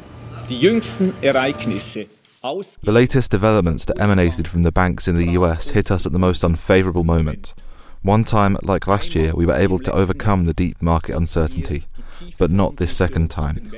The 2.41 2.91
latest 2.93 3.31
developments 3.31 3.83
that 3.85 3.99
emanated 3.99 4.47
from 4.47 4.63
the 4.63 4.71
banks 4.71 5.09
in 5.09 5.17
the 5.17 5.31
US 5.31 5.69
hit 5.69 5.91
us 5.91 6.05
at 6.05 6.13
the 6.13 6.19
most 6.19 6.41
unfavourable 6.41 7.03
moment. 7.03 7.53
One 8.01 8.23
time, 8.23 8.55
like 8.61 8.87
last 8.87 9.13
year, 9.13 9.33
we 9.35 9.45
were 9.45 9.55
able 9.55 9.79
to 9.79 9.91
overcome 9.91 10.45
the 10.45 10.53
deep 10.53 10.81
market 10.81 11.17
uncertainty, 11.17 11.85
but 12.37 12.49
not 12.49 12.77
this 12.77 12.95
second 12.95 13.29
time. 13.29 13.69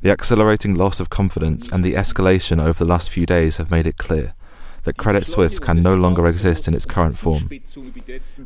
The 0.00 0.10
accelerating 0.10 0.76
loss 0.76 1.00
of 1.00 1.10
confidence 1.10 1.68
and 1.68 1.84
the 1.84 1.94
escalation 1.94 2.62
over 2.62 2.78
the 2.78 2.88
last 2.88 3.10
few 3.10 3.26
days 3.26 3.56
have 3.56 3.72
made 3.72 3.88
it 3.88 3.98
clear 3.98 4.34
that 4.84 4.96
Credit 4.96 5.26
Suisse 5.26 5.58
can 5.58 5.82
no 5.82 5.96
longer 5.96 6.26
exist 6.28 6.68
in 6.68 6.74
its 6.74 6.86
current 6.86 7.16
form. 7.16 7.48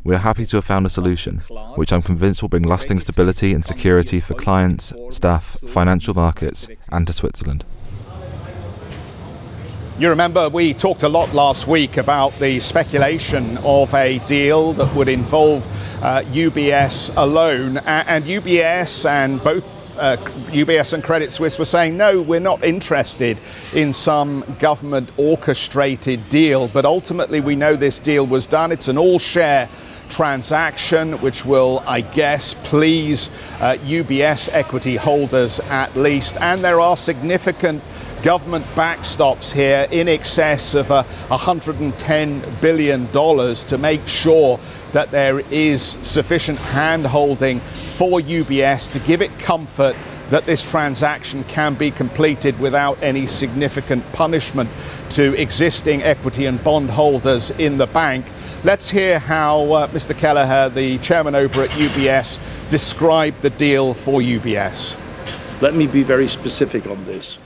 We 0.03 0.15
are 0.15 0.19
happy 0.19 0.45
to 0.47 0.57
have 0.57 0.65
found 0.65 0.87
a 0.87 0.89
solution, 0.89 1.39
which 1.75 1.93
I'm 1.93 2.01
convinced 2.01 2.41
will 2.41 2.49
bring 2.49 2.63
lasting 2.63 2.99
stability 3.01 3.53
and 3.53 3.63
security 3.63 4.19
for 4.19 4.33
clients, 4.33 4.93
staff, 5.11 5.59
financial 5.67 6.15
markets, 6.15 6.67
and 6.91 7.05
to 7.05 7.13
Switzerland. 7.13 7.65
You 9.99 10.09
remember 10.09 10.47
we 10.47 10.75
talked 10.75 11.01
a 11.01 11.09
lot 11.09 11.33
last 11.33 11.65
week 11.65 11.97
about 11.97 12.37
the 12.37 12.59
speculation 12.59 13.57
of 13.63 13.91
a 13.95 14.19
deal 14.27 14.73
that 14.73 14.93
would 14.93 15.07
involve 15.07 15.65
uh, 16.03 16.21
UBS 16.21 17.11
alone, 17.17 17.77
and 17.77 18.23
UBS 18.23 19.09
and 19.09 19.43
both 19.43 19.97
uh, 19.97 20.17
UBS 20.49 20.93
and 20.93 21.03
Credit 21.03 21.31
Suisse 21.31 21.57
were 21.57 21.65
saying, 21.65 21.97
no, 21.97 22.21
we're 22.21 22.39
not 22.39 22.63
interested 22.63 23.39
in 23.73 23.91
some 23.91 24.45
government 24.59 25.09
orchestrated 25.17 26.29
deal. 26.29 26.67
But 26.67 26.85
ultimately, 26.85 27.41
we 27.41 27.55
know 27.55 27.75
this 27.75 27.97
deal 27.97 28.27
was 28.27 28.45
done. 28.45 28.71
It's 28.71 28.89
an 28.89 28.99
all 28.99 29.17
share 29.17 29.67
transaction, 30.09 31.13
which 31.21 31.43
will, 31.43 31.83
I 31.87 32.01
guess, 32.01 32.53
please 32.63 33.31
uh, 33.59 33.77
UBS 33.83 34.49
equity 34.51 34.95
holders 34.95 35.59
at 35.61 35.95
least. 35.95 36.37
And 36.37 36.63
there 36.63 36.79
are 36.79 36.95
significant 36.95 37.83
government 38.23 38.65
backstops 38.67 39.51
here 39.51 39.87
in 39.91 40.07
excess 40.07 40.73
of 40.73 40.91
uh, 40.91 41.03
$110 41.29 42.61
billion 42.61 43.07
to 43.11 43.77
make 43.77 44.07
sure 44.07 44.59
that 44.93 45.11
there 45.11 45.39
is 45.51 45.97
sufficient 46.01 46.57
handholding 46.59 47.61
for 47.97 48.19
UBS 48.19 48.91
to 48.91 48.99
give 48.99 49.21
it 49.21 49.37
comfort 49.39 49.95
that 50.29 50.45
this 50.45 50.69
transaction 50.69 51.43
can 51.45 51.73
be 51.75 51.89
completed 51.89 52.59
without 52.59 53.01
any 53.01 53.25
significant 53.25 54.03
punishment 54.11 54.69
to 55.09 55.33
existing 55.41 56.03
equity 56.03 56.45
and 56.45 56.61
bond 56.63 56.89
holders 56.89 57.51
in 57.51 57.77
the 57.77 57.87
bank. 57.87 58.25
Let's 58.63 58.89
hear 58.89 59.19
how 59.19 59.71
uh, 59.71 59.87
Mr. 59.87 60.17
Kelleher, 60.17 60.69
the 60.69 60.97
chairman 60.97 61.35
over 61.35 61.63
at 61.63 61.69
UBS, 61.71 62.39
described 62.69 63.41
the 63.41 63.51
deal 63.51 63.93
for 63.93 64.19
UBS. 64.19 64.97
Let 65.61 65.75
me 65.75 65.87
be 65.87 66.03
very 66.03 66.27
specific 66.27 66.87
on 66.87 67.05
this. 67.05 67.39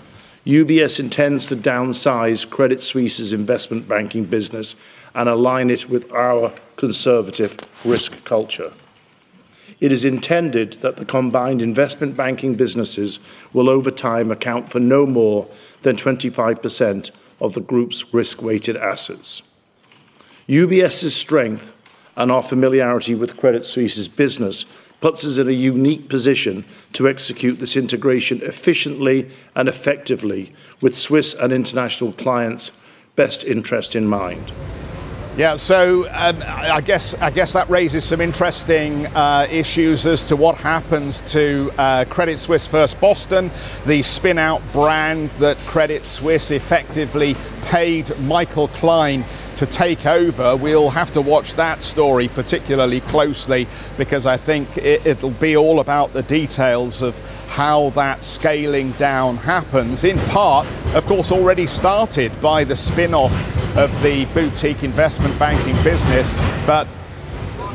UBS 0.46 1.00
intends 1.00 1.46
to 1.48 1.56
downsize 1.56 2.50
Credit 2.50 2.82
Suisse's 2.82 3.32
investment 3.32 3.88
banking 3.88 4.24
business 4.24 4.76
and 5.14 5.30
align 5.30 5.70
it 5.70 5.88
with 5.88 6.12
our 6.12 6.52
conservative 6.78 7.60
risk 7.86 8.24
culture. 8.26 8.74
It 9.80 9.92
is 9.92 10.04
intended 10.04 10.74
that 10.74 10.96
the 10.96 11.06
combined 11.06 11.62
investment 11.62 12.18
banking 12.18 12.56
businesses 12.56 13.20
will 13.54 13.70
over 13.70 13.92
time 13.92 14.32
account 14.32 14.72
for 14.72 14.80
no 14.80 15.06
more 15.06 15.48
than 15.84 15.96
25% 15.96 17.12
of 17.40 17.54
the 17.54 17.62
group's 17.62 18.12
risk 18.12 18.42
weighted 18.42 18.78
assets. 18.78 19.44
UBS's 20.48 21.16
strength 21.16 21.72
and 22.16 22.32
our 22.32 22.44
familiarity 22.44 23.14
with 23.14 23.38
Credit 23.38 23.66
Suisse's 23.66 24.08
business 24.08 24.66
puts 25.02 25.26
us 25.26 25.38
in 25.38 25.50
a 25.50 25.52
unique 25.52 26.08
position 26.08 26.64
to 26.94 27.10
execute 27.10 27.60
this 27.60 27.76
integration 27.76 28.40
efficiently 28.44 29.30
and 29.56 29.68
effectively 29.68 30.54
with 30.80 30.98
Swiss 30.98 31.34
and 31.34 31.52
international 31.52 32.14
clients' 32.14 32.72
best 33.16 33.44
interest 33.44 33.96
in 33.96 34.08
mind. 34.08 34.52
Yeah, 35.38 35.56
so 35.56 36.10
um, 36.10 36.44
I 36.46 36.82
guess 36.82 37.16
I 37.16 37.32
guess 37.32 37.54
that 37.54 37.70
raises 37.70 38.04
some 38.04 38.20
interesting 38.20 39.06
uh, 39.08 39.48
issues 39.50 40.06
as 40.06 40.28
to 40.28 40.36
what 40.36 40.58
happens 40.58 41.22
to 41.32 41.72
uh, 41.78 42.04
Credit 42.10 42.38
Suisse 42.38 42.68
First 42.68 43.00
Boston, 43.00 43.50
the 43.86 44.02
spin-out 44.02 44.62
brand 44.74 45.30
that 45.40 45.58
Credit 45.60 46.06
Suisse 46.06 46.52
effectively 46.52 47.38
paid 47.64 48.16
Michael 48.20 48.68
Klein 48.68 49.24
to 49.58 49.66
take 49.66 50.06
over. 50.06 50.56
We'll 50.56 50.90
have 50.90 51.12
to 51.14 51.22
watch 51.22 51.56
that 51.56 51.84
story 51.84 52.28
particularly 52.28 53.02
closely 53.02 53.68
because 53.98 54.26
I 54.26 54.38
think 54.38 54.78
it, 54.78 55.22
will 55.22 55.32
be 55.32 55.56
all 55.58 55.80
about 55.80 56.14
the 56.14 56.24
details 56.24 57.02
of 57.02 57.18
how 57.48 57.90
that 57.92 58.24
scaling 58.24 58.92
down 58.94 59.38
happens. 59.38 60.04
In 60.04 60.18
part, 60.30 60.68
of 60.94 61.06
course, 61.06 61.32
already 61.32 61.68
started 61.68 62.40
by 62.42 62.64
the 62.64 62.76
spin 62.76 63.14
off 63.14 63.34
of 63.78 63.92
the 64.02 64.26
boutique 64.34 64.84
investment 64.84 65.38
banking 65.40 65.82
business, 65.84 66.34
but 66.66 66.88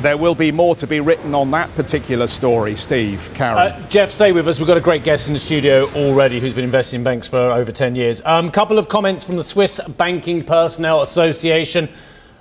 there 0.07 0.17
will 0.17 0.37
be 0.37 0.53
more 0.53 0.77
to 0.77 0.87
be 0.87 1.01
written 1.01 1.35
on 1.35 1.51
that 1.51 1.75
particular 1.75 2.29
story, 2.29 2.77
Steve. 2.77 3.29
Karen. 3.35 3.59
Uh, 3.59 3.89
Geoff, 3.89 4.13
stay 4.13 4.31
with 4.31 4.47
us. 4.47 4.61
We've 4.61 4.69
got 4.69 4.77
a 4.77 4.81
great 4.81 5.03
guest 5.03 5.27
in 5.27 5.35
the 5.35 5.41
studio 5.41 5.91
already 5.97 6.39
who's 6.39 6.55
been 6.55 6.63
investing 6.63 7.01
in 7.01 7.05
banks 7.05 7.27
for 7.27 7.37
over 7.37 7.73
10 7.73 7.97
years. 7.97 8.21
A 8.21 8.35
um, 8.35 8.53
couple 8.53 8.79
of 8.79 8.89
comments 8.89 9.25
from 9.25 9.35
the 9.35 9.43
Swiss 9.43 9.81
Banking 9.81 10.45
Personnel 10.45 11.03
Association. 11.03 11.89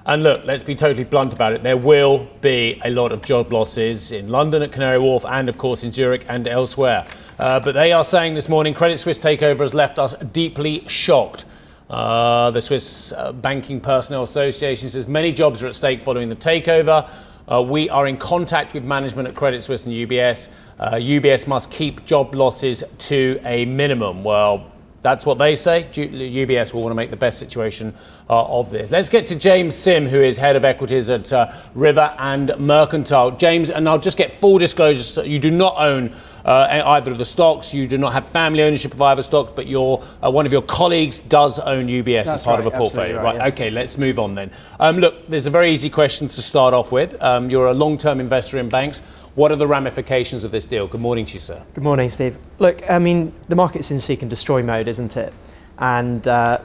And 0.06 0.22
look, 0.22 0.46
let's 0.46 0.62
be 0.62 0.76
totally 0.76 1.06
blunt 1.06 1.34
about 1.34 1.54
it. 1.54 1.64
There 1.64 1.76
will 1.76 2.28
be 2.40 2.80
a 2.86 2.92
lot 2.92 3.12
of 3.12 3.24
job 3.24 3.52
losses 3.52 4.12
in 4.12 4.28
London 4.28 4.62
at 4.62 4.72
Canary 4.72 5.00
Wharf 5.00 5.26
and, 5.26 5.50
of 5.50 5.58
course, 5.58 5.84
in 5.84 5.92
Zurich 5.92 6.24
and 6.30 6.48
elsewhere. 6.48 7.08
Uh, 7.40 7.60
but 7.60 7.72
they 7.72 7.92
are 7.92 8.04
saying 8.04 8.36
this 8.36 8.48
morning 8.48 8.76
Credit 8.76 8.98
Suisse 8.98 9.20
takeover 9.20 9.62
has 9.62 9.74
left 9.74 9.98
us 9.98 10.14
deeply 10.18 10.88
shocked. 10.88 11.46
Uh, 11.90 12.52
the 12.52 12.62
Swiss 12.62 13.12
uh, 13.14 13.32
Banking 13.32 13.82
Personnel 13.82 14.22
Association 14.22 14.88
says 14.92 15.08
many 15.08 15.32
jobs 15.32 15.64
are 15.64 15.68
at 15.68 15.74
stake 15.74 16.04
following 16.04 16.30
the 16.30 16.36
takeover. 16.36 17.10
Uh, 17.48 17.62
we 17.62 17.90
are 17.90 18.08
in 18.08 18.18
contact 18.18 18.74
with 18.74 18.84
management 18.84 19.28
at 19.28 19.36
Credit 19.36 19.62
Suisse 19.62 19.86
and 19.86 19.94
UBS. 19.94 20.50
Uh, 20.80 20.94
UBS 20.94 21.48
must 21.48 21.70
keep 21.70 22.04
job 22.04 22.34
losses 22.34 22.84
to 22.98 23.40
a 23.46 23.66
minimum. 23.66 24.24
Well, 24.24 24.72
that's 25.06 25.24
what 25.24 25.38
they 25.38 25.54
say. 25.54 25.84
UBS 25.84 26.74
will 26.74 26.82
want 26.82 26.90
to 26.90 26.96
make 26.96 27.12
the 27.12 27.16
best 27.16 27.38
situation 27.38 27.94
uh, 28.28 28.60
of 28.60 28.72
this. 28.72 28.90
Let's 28.90 29.08
get 29.08 29.28
to 29.28 29.36
James 29.36 29.76
Sym, 29.76 30.08
who 30.08 30.20
is 30.20 30.38
head 30.38 30.56
of 30.56 30.66
equities 30.66 31.12
at 31.12 31.32
uh, 31.32 31.54
River 31.76 32.16
and 32.18 32.58
Mercantile. 32.58 33.30
James, 33.30 33.70
and 33.70 33.88
I'll 33.88 34.00
just 34.00 34.18
get 34.18 34.32
full 34.32 34.58
disclosure 34.58 35.04
so 35.04 35.22
you 35.22 35.38
do 35.38 35.52
not 35.52 35.76
own 35.78 36.12
uh, 36.44 36.82
either 36.86 37.12
of 37.12 37.20
the 37.20 37.26
stocks. 37.26 37.72
You 37.72 37.86
do 37.86 38.00
not 38.00 38.14
have 38.14 38.28
family 38.28 38.64
ownership 38.64 38.96
of 38.96 39.02
either 39.04 39.22
stock, 39.22 39.56
but 39.56 39.68
your 39.68 40.04
uh, 40.24 40.32
one 40.32 40.48
of 40.48 40.52
your 40.52 40.64
colleagues 40.64 41.22
does 41.22 41.60
own 41.60 41.86
UBS 41.86 42.26
That's 42.26 42.30
as 42.30 42.44
part 42.44 42.60
right, 42.60 42.68
of 42.68 42.74
a 42.74 42.78
portfolio. 42.78 43.18
Right. 43.18 43.24
right 43.24 43.36
yes. 43.36 43.54
Okay. 43.54 43.70
Let's 43.70 44.00
move 44.00 44.18
on 44.18 44.34
then. 44.34 44.50
Um, 44.80 44.98
look, 44.98 45.28
there's 45.28 45.46
a 45.46 45.52
very 45.52 45.72
easy 45.72 45.92
question 45.92 46.28
to 46.28 46.42
start 46.42 46.74
off 46.74 46.92
with. 46.92 47.22
Um, 47.22 47.52
you're 47.52 47.68
a 47.68 47.76
long-term 47.76 48.20
investor 48.20 48.58
in 48.58 48.70
banks. 48.70 49.04
What 49.36 49.52
are 49.52 49.58
the 49.58 49.68
ramifications 49.68 50.46
of 50.46 50.52
this 50.52 50.66
deal? 50.66 50.88
Good 50.88 51.02
morning 51.02 51.26
to 51.26 51.34
you, 51.34 51.40
sir. 51.42 51.62
Good 51.74 51.84
morning, 51.84 52.08
Steve. 52.08 52.38
Look, 52.58 52.90
I 52.90 53.00
mean, 53.00 53.34
the 53.50 53.56
market's 53.56 53.92
in 53.92 54.00
seek 54.00 54.22
and 54.22 54.30
destroy 54.30 54.64
mode, 54.64 54.88
isn't 54.88 55.18
it? 55.18 55.34
And 55.78 56.26
uh, 56.26 56.60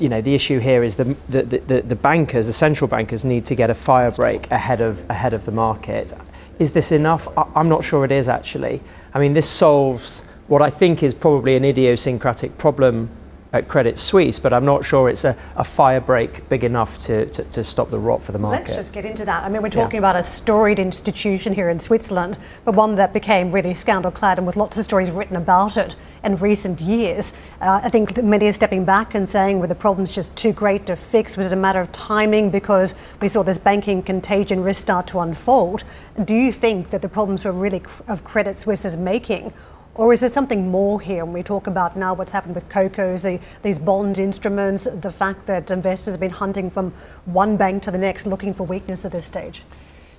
you 0.00 0.08
know 0.08 0.20
the 0.20 0.34
issue 0.34 0.58
here 0.58 0.82
is 0.82 0.96
the, 0.96 1.16
the, 1.28 1.42
the, 1.42 1.80
the, 1.82 1.94
bankers, 1.94 2.46
the 2.46 2.52
central 2.52 2.88
bankers, 2.88 3.24
need 3.24 3.46
to 3.46 3.54
get 3.54 3.70
a 3.70 3.74
fire 3.74 4.10
break 4.10 4.50
ahead 4.50 4.80
of 4.80 5.08
ahead 5.08 5.32
of 5.32 5.44
the 5.44 5.52
market. 5.52 6.12
Is 6.58 6.72
this 6.72 6.90
enough? 6.90 7.28
I'm 7.54 7.68
not 7.68 7.84
sure 7.84 8.04
it 8.04 8.10
is 8.10 8.28
actually. 8.28 8.80
I 9.14 9.20
mean, 9.20 9.34
this 9.34 9.48
solves 9.48 10.24
what 10.48 10.60
I 10.60 10.70
think 10.70 11.04
is 11.04 11.14
probably 11.14 11.54
an 11.54 11.64
idiosyncratic 11.64 12.58
problem 12.58 13.10
at 13.52 13.66
Credit 13.66 13.98
Suisse, 13.98 14.38
but 14.38 14.52
I'm 14.52 14.66
not 14.66 14.84
sure 14.84 15.08
it's 15.08 15.24
a, 15.24 15.36
a 15.56 15.64
fire 15.64 16.00
break 16.00 16.48
big 16.50 16.64
enough 16.64 16.98
to, 17.06 17.26
to, 17.26 17.44
to, 17.44 17.64
stop 17.64 17.90
the 17.90 17.98
rot 17.98 18.22
for 18.22 18.32
the 18.32 18.38
market. 18.38 18.68
Let's 18.68 18.76
just 18.76 18.92
get 18.92 19.06
into 19.06 19.24
that. 19.24 19.42
I 19.42 19.48
mean, 19.48 19.62
we're 19.62 19.70
talking 19.70 20.02
yeah. 20.02 20.10
about 20.10 20.16
a 20.16 20.22
storied 20.22 20.78
institution 20.78 21.54
here 21.54 21.70
in 21.70 21.78
Switzerland, 21.78 22.38
but 22.66 22.74
one 22.74 22.96
that 22.96 23.14
became 23.14 23.50
really 23.50 23.72
scandal 23.72 24.10
clad 24.10 24.36
and 24.36 24.46
with 24.46 24.56
lots 24.56 24.76
of 24.76 24.84
stories 24.84 25.10
written 25.10 25.36
about 25.36 25.78
it 25.78 25.96
in 26.22 26.36
recent 26.36 26.80
years. 26.82 27.32
Uh, 27.60 27.80
I 27.82 27.88
think 27.88 28.22
many 28.22 28.48
are 28.48 28.52
stepping 28.52 28.84
back 28.84 29.14
and 29.14 29.26
saying, 29.26 29.60
were 29.60 29.66
the 29.66 29.74
problems 29.74 30.14
just 30.14 30.36
too 30.36 30.52
great 30.52 30.84
to 30.86 30.96
fix? 30.96 31.36
Was 31.36 31.46
it 31.46 31.52
a 31.52 31.56
matter 31.56 31.80
of 31.80 31.90
timing 31.90 32.50
because 32.50 32.94
we 33.22 33.28
saw 33.28 33.42
this 33.42 33.56
banking 33.56 34.02
contagion 34.02 34.62
risk 34.62 34.82
start 34.82 35.06
to 35.08 35.20
unfold? 35.20 35.84
Do 36.22 36.34
you 36.34 36.52
think 36.52 36.90
that 36.90 37.00
the 37.00 37.08
problems 37.08 37.46
were 37.46 37.52
really 37.52 37.82
of 38.06 38.24
Credit 38.24 38.58
Suisse's 38.58 38.96
making? 38.96 39.54
Or 39.98 40.12
is 40.12 40.20
there 40.20 40.30
something 40.30 40.70
more 40.70 41.00
here 41.00 41.24
when 41.24 41.34
we 41.34 41.42
talk 41.42 41.66
about 41.66 41.96
now 41.96 42.14
what's 42.14 42.30
happened 42.30 42.54
with 42.54 42.68
CoCos, 42.68 43.22
the, 43.22 43.40
these 43.62 43.80
bond 43.80 44.16
instruments, 44.16 44.84
the 44.84 45.10
fact 45.10 45.46
that 45.46 45.72
investors 45.72 46.14
have 46.14 46.20
been 46.20 46.30
hunting 46.30 46.70
from 46.70 46.92
one 47.24 47.56
bank 47.56 47.82
to 47.82 47.90
the 47.90 47.98
next 47.98 48.24
looking 48.24 48.54
for 48.54 48.62
weakness 48.62 49.04
at 49.04 49.10
this 49.10 49.26
stage? 49.26 49.64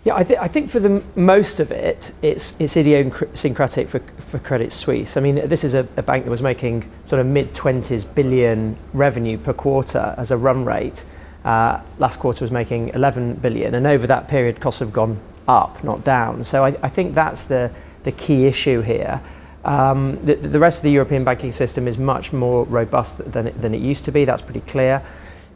Yeah, 0.04 0.18
I, 0.18 0.26
th- 0.26 0.38
I 0.38 0.50
think 0.50 0.70
for 0.70 0.82
the 0.82 1.02
most 1.16 1.62
of 1.62 1.72
it, 1.72 2.12
it's, 2.22 2.60
it's 2.60 2.76
idiosyncratic 2.76 3.88
for, 3.88 4.00
for 4.18 4.38
Credit 4.40 4.74
Suisse. 4.74 5.16
I 5.16 5.22
mean, 5.22 5.48
this 5.48 5.64
is 5.64 5.74
a, 5.74 5.88
a 5.96 6.04
bank 6.04 6.26
that 6.26 6.32
was 6.32 6.42
making 6.42 6.92
sort 7.06 7.22
of 7.22 7.28
mid 7.28 7.54
20s 7.54 8.14
billion 8.14 8.76
revenue 8.92 9.38
per 9.38 9.54
quarter 9.54 10.14
as 10.18 10.30
a 10.30 10.36
run 10.36 10.66
rate. 10.66 11.06
Uh, 11.46 11.80
last 12.00 12.20
quarter 12.20 12.44
was 12.44 12.52
making 12.52 12.90
11 12.90 13.36
billion, 13.36 13.74
and 13.74 13.88
over 13.88 14.06
that 14.08 14.28
period, 14.28 14.60
costs 14.60 14.82
have 14.82 14.92
gone 14.92 15.22
up, 15.48 15.82
not 15.86 16.04
down. 16.04 16.44
So 16.44 16.66
I, 16.66 16.76
I 16.84 16.90
think 16.90 17.16
that's 17.16 17.46
the, 17.46 17.72
the 18.04 18.12
key 18.12 18.46
issue 18.46 18.82
here. 18.82 19.22
Um, 19.66 20.24
the, 20.24 20.36
the, 20.36 20.60
rest 20.60 20.80
of 20.80 20.84
the 20.84 20.92
European 20.92 21.24
banking 21.24 21.52
system 21.52 21.88
is 21.88 21.98
much 21.98 22.32
more 22.32 22.64
robust 22.66 23.18
than 23.32 23.48
it, 23.48 23.62
than 23.62 23.76
it 23.76 23.82
used 23.82 24.06
to 24.06 24.12
be, 24.12 24.24
that's 24.24 24.42
pretty 24.42 24.62
clear. 24.62 25.02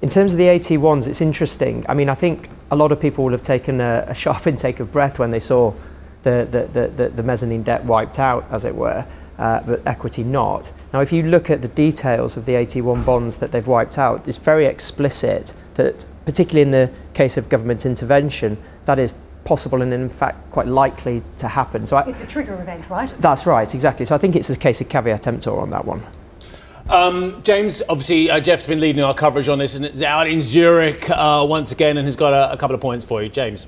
In 0.02 0.10
terms 0.10 0.34
of 0.34 0.38
the 0.38 0.48
AT1s, 0.48 1.08
it's 1.08 1.22
interesting. 1.22 1.86
I 1.88 1.94
mean, 1.94 2.10
I 2.10 2.16
think 2.16 2.50
a 2.72 2.76
lot 2.76 2.92
of 2.92 3.00
people 3.00 3.24
will 3.24 3.32
have 3.32 3.44
taken 3.44 3.80
a, 3.80 4.06
a 4.10 4.14
sharp 4.14 4.46
intake 4.54 4.82
of 4.82 4.92
breath 4.92 5.20
when 5.20 5.32
they 5.32 5.40
saw 5.40 5.74
the, 6.24 6.48
the, 6.52 6.88
the, 6.90 7.10
the 7.10 7.24
mezzanine 7.24 7.64
debt 7.64 7.86
wiped 7.86 8.20
out, 8.20 8.46
as 8.52 8.66
it 8.66 8.76
were, 8.76 9.06
uh, 9.38 9.62
but 9.62 9.82
equity 9.86 10.24
not. 10.24 10.72
Now, 10.92 11.02
if 11.02 11.14
you 11.14 11.24
look 11.24 11.50
at 11.50 11.62
the 11.62 11.68
details 11.68 12.36
of 12.36 12.46
the 12.46 12.54
AT1 12.54 13.06
bonds 13.06 13.38
that 13.38 13.52
they've 13.52 13.66
wiped 13.66 13.98
out, 13.98 14.28
it's 14.28 14.38
very 14.38 14.66
explicit 14.66 15.54
that, 15.76 16.06
particularly 16.26 16.62
in 16.62 16.72
the 16.72 16.92
case 17.14 17.38
of 17.38 17.50
government 17.50 17.86
intervention, 17.86 18.58
that 18.86 19.00
is 19.00 19.14
possible 19.46 19.82
and 19.82 19.94
in 19.94 20.10
fact 20.10 20.52
quite 20.52 20.68
likely 20.68 21.22
to 21.38 21.48
happen. 21.48 21.86
So 21.86 21.98
I, 21.98 22.08
it's 22.08 22.24
a 22.24 22.28
trigger 22.28 22.60
event, 22.62 22.90
right? 22.90 23.14
That's 23.20 23.46
right, 23.46 23.74
exactly. 23.74 24.06
So 24.06 24.16
I 24.16 24.18
think 24.18 24.36
it's 24.36 24.50
a 24.50 24.56
case 24.56 24.82
of 24.82 24.90
caveat 24.90 25.28
emptor 25.28 25.58
on 25.58 25.70
that 25.72 25.86
one. 25.86 26.04
Um, 26.90 27.42
James, 27.44 27.82
obviously, 27.88 28.30
uh, 28.30 28.40
Geoff's 28.42 28.68
been 28.68 28.82
leading 28.82 29.04
our 29.04 29.14
coverage 29.14 29.48
on 29.48 29.60
this 29.60 29.76
and 29.76 29.86
it's 29.86 30.02
out 30.02 30.28
in 30.28 30.42
Zurich 30.42 31.10
uh, 31.10 31.46
once 31.48 31.72
again 31.72 31.98
and 31.98 32.06
has 32.06 32.16
got 32.16 32.34
a, 32.34 32.54
a 32.54 32.58
couple 32.58 32.76
of 32.76 32.82
points 32.82 33.06
for 33.06 33.24
you. 33.24 33.30
James. 33.30 33.68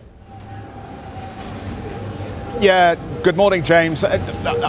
Yeah, 2.62 2.96
good 3.22 3.36
morning, 3.36 3.64
James. 3.64 4.06
Uh, 4.06 4.18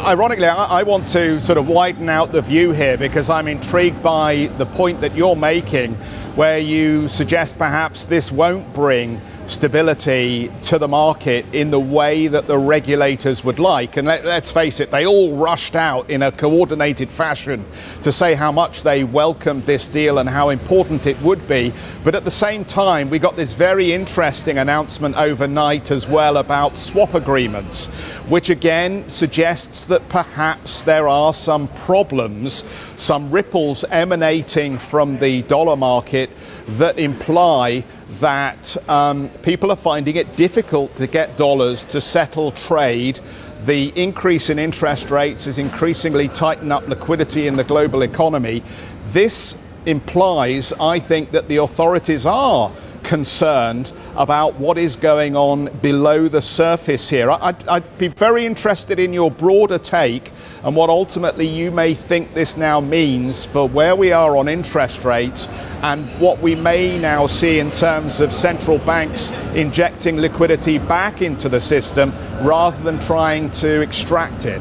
ironically, 0.06 0.46
I, 0.46 0.80
I, 0.80 0.82
want 0.82 1.06
to 1.08 1.40
sort 1.40 1.56
of 1.56 1.68
widen 1.68 2.08
out 2.08 2.32
the 2.32 2.42
view 2.42 2.72
here 2.72 2.96
because 2.96 3.30
I'm 3.30 3.46
intrigued 3.46 4.02
by 4.02 4.50
the 4.58 4.66
point 4.66 5.00
that 5.02 5.14
you're 5.14 5.36
making, 5.36 5.94
where 6.34 6.58
you 6.58 7.08
suggest 7.08 7.58
perhaps 7.58 8.04
this 8.04 8.32
won't 8.32 8.74
bring 8.74 9.20
stability 9.46 10.50
to 10.62 10.78
the 10.78 10.88
market 10.88 11.46
in 11.52 11.70
the 11.70 11.80
way 11.80 12.26
that 12.26 12.46
the 12.46 12.58
regulators 12.58 13.44
would 13.44 13.58
like. 13.58 13.96
And 13.96 14.06
let, 14.06 14.24
us 14.24 14.50
face 14.50 14.80
it, 14.80 14.90
they 14.90 15.06
all 15.06 15.36
rushed 15.36 15.76
out 15.76 16.10
in 16.10 16.22
a 16.22 16.32
coordinated 16.32 17.10
fashion 17.10 17.64
to 18.02 18.10
say 18.10 18.34
how 18.34 18.52
much 18.52 18.82
they 18.82 19.04
welcomed 19.04 19.64
this 19.66 19.88
deal 19.88 20.18
and 20.18 20.28
how 20.28 20.48
important 20.48 21.06
it 21.06 21.20
would 21.22 21.46
be. 21.46 21.72
But 22.04 22.14
at 22.14 22.24
the 22.24 22.30
same 22.30 22.64
time, 22.64 23.10
we 23.10 23.18
got 23.18 23.36
this 23.36 23.54
very 23.54 23.92
interesting 23.92 24.58
announcement 24.58 25.16
overnight 25.16 25.90
as 25.90 26.08
well 26.08 26.38
about 26.38 26.76
swap 26.76 27.14
agreements, 27.14 27.86
which 28.28 28.50
again 28.50 29.08
suggests 29.08 29.86
that 29.86 30.08
perhaps 30.08 30.82
there 30.82 31.08
are 31.08 31.32
some 31.32 31.68
problems, 31.68 32.64
some 32.96 33.30
ripples 33.30 33.84
emanating 33.90 34.78
from 34.78 35.18
the 35.18 35.42
dollar 35.42 35.76
market 35.76 36.30
that 36.68 36.98
imply 36.98 37.84
that 38.20 38.76
um, 38.88 39.28
people 39.42 39.70
are 39.70 39.76
finding 39.76 40.16
it 40.16 40.36
difficult 40.36 40.94
to 40.96 41.06
get 41.06 41.36
dollars 41.36 41.84
to 41.84 42.00
settle 42.00 42.50
trade. 42.52 43.20
The 43.64 43.92
increase 44.00 44.50
in 44.50 44.58
interest 44.58 45.10
rates 45.10 45.46
is 45.46 45.58
increasingly 45.58 46.28
tightening 46.28 46.72
up 46.72 46.86
liquidity 46.88 47.46
in 47.46 47.56
the 47.56 47.64
global 47.64 48.02
economy. 48.02 48.62
This 49.06 49.56
implies, 49.86 50.72
I 50.80 50.98
think, 50.98 51.30
that 51.30 51.48
the 51.48 51.56
authorities 51.56 52.26
are 52.26 52.72
concerned 53.06 53.92
about 54.16 54.56
what 54.56 54.76
is 54.76 54.96
going 54.96 55.36
on 55.36 55.66
below 55.80 56.28
the 56.28 56.42
surface 56.42 57.08
here. 57.08 57.30
I'd, 57.30 57.68
I'd, 57.68 57.98
be 57.98 58.08
very 58.08 58.44
interested 58.44 58.98
in 58.98 59.12
your 59.12 59.30
broader 59.30 59.78
take 59.78 60.32
and 60.64 60.74
what 60.74 60.90
ultimately 60.90 61.46
you 61.46 61.70
may 61.70 61.94
think 61.94 62.34
this 62.34 62.56
now 62.56 62.80
means 62.80 63.46
for 63.46 63.68
where 63.68 63.94
we 63.96 64.12
are 64.12 64.36
on 64.36 64.48
interest 64.48 65.04
rates 65.04 65.46
and 65.82 66.06
what 66.20 66.40
we 66.40 66.54
may 66.54 66.98
now 66.98 67.26
see 67.26 67.60
in 67.60 67.70
terms 67.70 68.20
of 68.20 68.32
central 68.32 68.78
banks 68.78 69.30
injecting 69.54 70.18
liquidity 70.18 70.78
back 70.78 71.22
into 71.22 71.48
the 71.48 71.60
system 71.60 72.12
rather 72.42 72.82
than 72.82 72.98
trying 73.00 73.50
to 73.52 73.80
extract 73.80 74.44
it. 74.44 74.60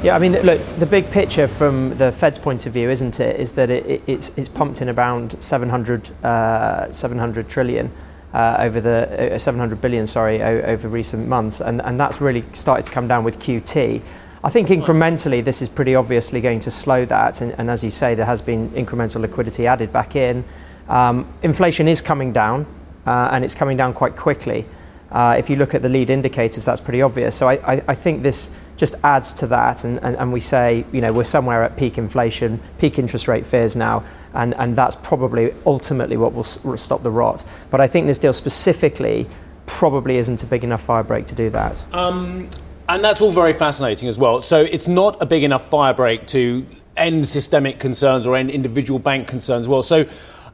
Yeah, 0.00 0.14
I 0.14 0.20
mean, 0.20 0.34
look, 0.42 0.64
the 0.78 0.86
big 0.86 1.10
picture 1.10 1.48
from 1.48 1.98
the 1.98 2.12
Fed's 2.12 2.38
point 2.38 2.66
of 2.66 2.72
view, 2.72 2.88
isn't 2.88 3.18
it, 3.18 3.40
is 3.40 3.50
that 3.52 3.68
it, 3.68 3.84
it, 3.84 4.02
it's, 4.06 4.30
it's 4.38 4.48
pumped 4.48 4.80
in 4.80 4.88
around 4.88 5.36
700, 5.42 6.24
uh, 6.24 6.92
700 6.92 7.48
trillion 7.48 7.90
uh, 8.32 8.56
over 8.60 8.80
the 8.80 9.34
uh, 9.34 9.38
700 9.38 9.80
billion, 9.80 10.06
sorry, 10.06 10.40
o- 10.40 10.60
over 10.60 10.86
recent 10.86 11.26
months, 11.26 11.60
and, 11.60 11.82
and 11.82 11.98
that's 11.98 12.20
really 12.20 12.44
started 12.52 12.86
to 12.86 12.92
come 12.92 13.08
down 13.08 13.24
with 13.24 13.40
QT. 13.40 14.00
I 14.44 14.50
think 14.50 14.68
incrementally 14.68 15.42
this 15.42 15.60
is 15.60 15.68
pretty 15.68 15.96
obviously 15.96 16.40
going 16.40 16.60
to 16.60 16.70
slow 16.70 17.04
that, 17.06 17.40
and, 17.40 17.52
and 17.58 17.68
as 17.68 17.82
you 17.82 17.90
say, 17.90 18.14
there 18.14 18.26
has 18.26 18.40
been 18.40 18.70
incremental 18.70 19.20
liquidity 19.20 19.66
added 19.66 19.92
back 19.92 20.14
in. 20.14 20.44
Um, 20.88 21.26
inflation 21.42 21.88
is 21.88 22.00
coming 22.00 22.32
down, 22.32 22.66
uh, 23.04 23.30
and 23.32 23.44
it's 23.44 23.54
coming 23.54 23.76
down 23.76 23.94
quite 23.94 24.14
quickly. 24.14 24.64
Uh, 25.10 25.34
if 25.36 25.50
you 25.50 25.56
look 25.56 25.74
at 25.74 25.82
the 25.82 25.88
lead 25.88 26.08
indicators, 26.08 26.64
that's 26.64 26.80
pretty 26.80 27.02
obvious. 27.02 27.34
So 27.34 27.48
I, 27.48 27.54
I, 27.54 27.82
I 27.88 27.94
think 27.96 28.22
this 28.22 28.50
just 28.78 28.94
adds 29.02 29.32
to 29.32 29.46
that, 29.48 29.84
and, 29.84 29.98
and, 30.02 30.16
and 30.16 30.32
we 30.32 30.40
say, 30.40 30.86
you 30.92 31.02
know, 31.02 31.12
we're 31.12 31.24
somewhere 31.24 31.64
at 31.64 31.76
peak 31.76 31.98
inflation, 31.98 32.60
peak 32.78 32.98
interest 32.98 33.28
rate 33.28 33.44
fears 33.44 33.76
now, 33.76 34.04
and, 34.32 34.54
and 34.54 34.76
that's 34.76 34.96
probably 34.96 35.52
ultimately 35.66 36.16
what 36.16 36.32
will, 36.32 36.44
s- 36.44 36.60
stop 36.76 37.02
the 37.02 37.10
rot. 37.10 37.44
But 37.70 37.80
I 37.80 37.88
think 37.88 38.06
this 38.06 38.18
deal 38.18 38.32
specifically 38.32 39.26
probably 39.66 40.16
isn't 40.16 40.42
a 40.42 40.46
big 40.46 40.64
enough 40.64 40.82
fire 40.82 41.02
break 41.02 41.26
to 41.26 41.34
do 41.34 41.50
that. 41.50 41.84
Um, 41.92 42.48
and 42.88 43.04
that's 43.04 43.20
all 43.20 43.32
very 43.32 43.52
fascinating 43.52 44.08
as 44.08 44.18
well. 44.18 44.40
So 44.40 44.60
it's 44.60 44.88
not 44.88 45.20
a 45.20 45.26
big 45.26 45.42
enough 45.42 45.68
fire 45.68 45.92
break 45.92 46.26
to 46.28 46.64
end 46.96 47.26
systemic 47.26 47.78
concerns 47.78 48.26
or 48.26 48.36
end 48.36 48.50
individual 48.50 48.98
bank 48.98 49.28
concerns 49.28 49.68
well. 49.68 49.82
So 49.82 50.06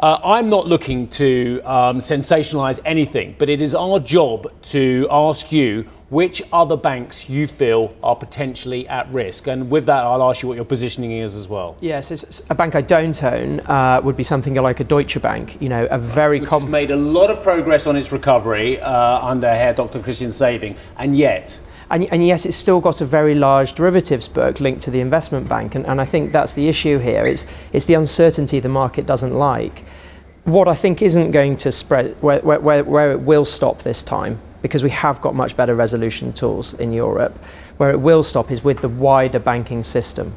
uh, 0.04 0.20
I'm 0.22 0.50
not 0.50 0.66
looking 0.66 1.08
to 1.08 1.62
um, 1.64 1.98
sensationalize 1.98 2.78
anything, 2.84 3.36
but 3.38 3.48
it 3.48 3.62
is 3.62 3.74
our 3.74 3.98
job 3.98 4.52
to 4.64 5.08
ask 5.10 5.50
you 5.50 5.86
which 6.10 6.42
other 6.52 6.76
banks 6.76 7.30
you 7.30 7.46
feel 7.46 7.96
are 8.02 8.14
potentially 8.14 8.86
at 8.86 9.10
risk. 9.10 9.46
And 9.46 9.70
with 9.70 9.86
that, 9.86 10.04
I'll 10.04 10.22
ask 10.22 10.42
you 10.42 10.48
what 10.48 10.56
your 10.56 10.66
positioning 10.66 11.12
is 11.12 11.34
as 11.34 11.48
well. 11.48 11.78
Yes, 11.80 12.44
a 12.50 12.54
bank 12.54 12.74
I 12.74 12.82
don't 12.82 13.24
own 13.24 13.60
uh, 13.60 14.02
would 14.04 14.14
be 14.14 14.24
something 14.24 14.52
like 14.56 14.78
a 14.78 14.84
Deutsche 14.84 15.22
Bank. 15.22 15.56
You 15.58 15.70
know, 15.70 15.86
a 15.86 15.96
very 15.96 16.40
Which 16.40 16.50
com- 16.50 16.70
made 16.70 16.90
a 16.90 16.96
lot 16.96 17.30
of 17.30 17.42
progress 17.42 17.86
on 17.86 17.96
its 17.96 18.12
recovery 18.12 18.78
uh, 18.82 19.26
under 19.26 19.48
Herr 19.48 19.72
Dr. 19.72 20.00
Christian 20.00 20.32
Sewing, 20.32 20.76
and 20.98 21.16
yet 21.16 21.58
and, 21.94 22.12
and, 22.12 22.26
yes, 22.26 22.44
it's 22.44 22.56
still 22.56 22.80
got 22.80 23.00
a 23.00 23.04
very 23.04 23.36
large 23.36 23.74
derivatives 23.74 24.26
book 24.26 24.58
linked 24.58 24.82
to 24.82 24.90
the 24.90 24.98
investment 24.98 25.48
bank. 25.48 25.76
And, 25.76 25.86
and 25.86 26.00
I 26.00 26.04
think 26.04 26.32
that's 26.32 26.52
the 26.52 26.68
issue 26.68 26.98
here. 26.98 27.24
It's, 27.24 27.46
it's 27.72 27.86
the 27.86 27.94
uncertainty 27.94 28.58
the 28.58 28.68
market 28.68 29.06
doesn't 29.06 29.32
like. 29.32 29.84
What 30.42 30.66
I 30.66 30.74
think 30.74 31.00
isn't 31.00 31.30
going 31.30 31.56
to 31.58 31.70
spread, 31.70 32.20
where, 32.20 32.40
where, 32.40 32.82
where 32.82 33.12
it 33.12 33.20
will 33.20 33.44
stop 33.44 33.82
this 33.82 34.02
time, 34.02 34.40
because 34.60 34.82
we 34.82 34.90
have 34.90 35.20
got 35.20 35.36
much 35.36 35.56
better 35.56 35.76
resolution 35.76 36.32
tools 36.32 36.74
in 36.74 36.92
Europe, 36.92 37.38
where 37.76 37.92
it 37.92 38.00
will 38.00 38.24
stop 38.24 38.50
is 38.50 38.64
with 38.64 38.80
the 38.80 38.88
wider 38.88 39.38
banking 39.38 39.84
system. 39.84 40.34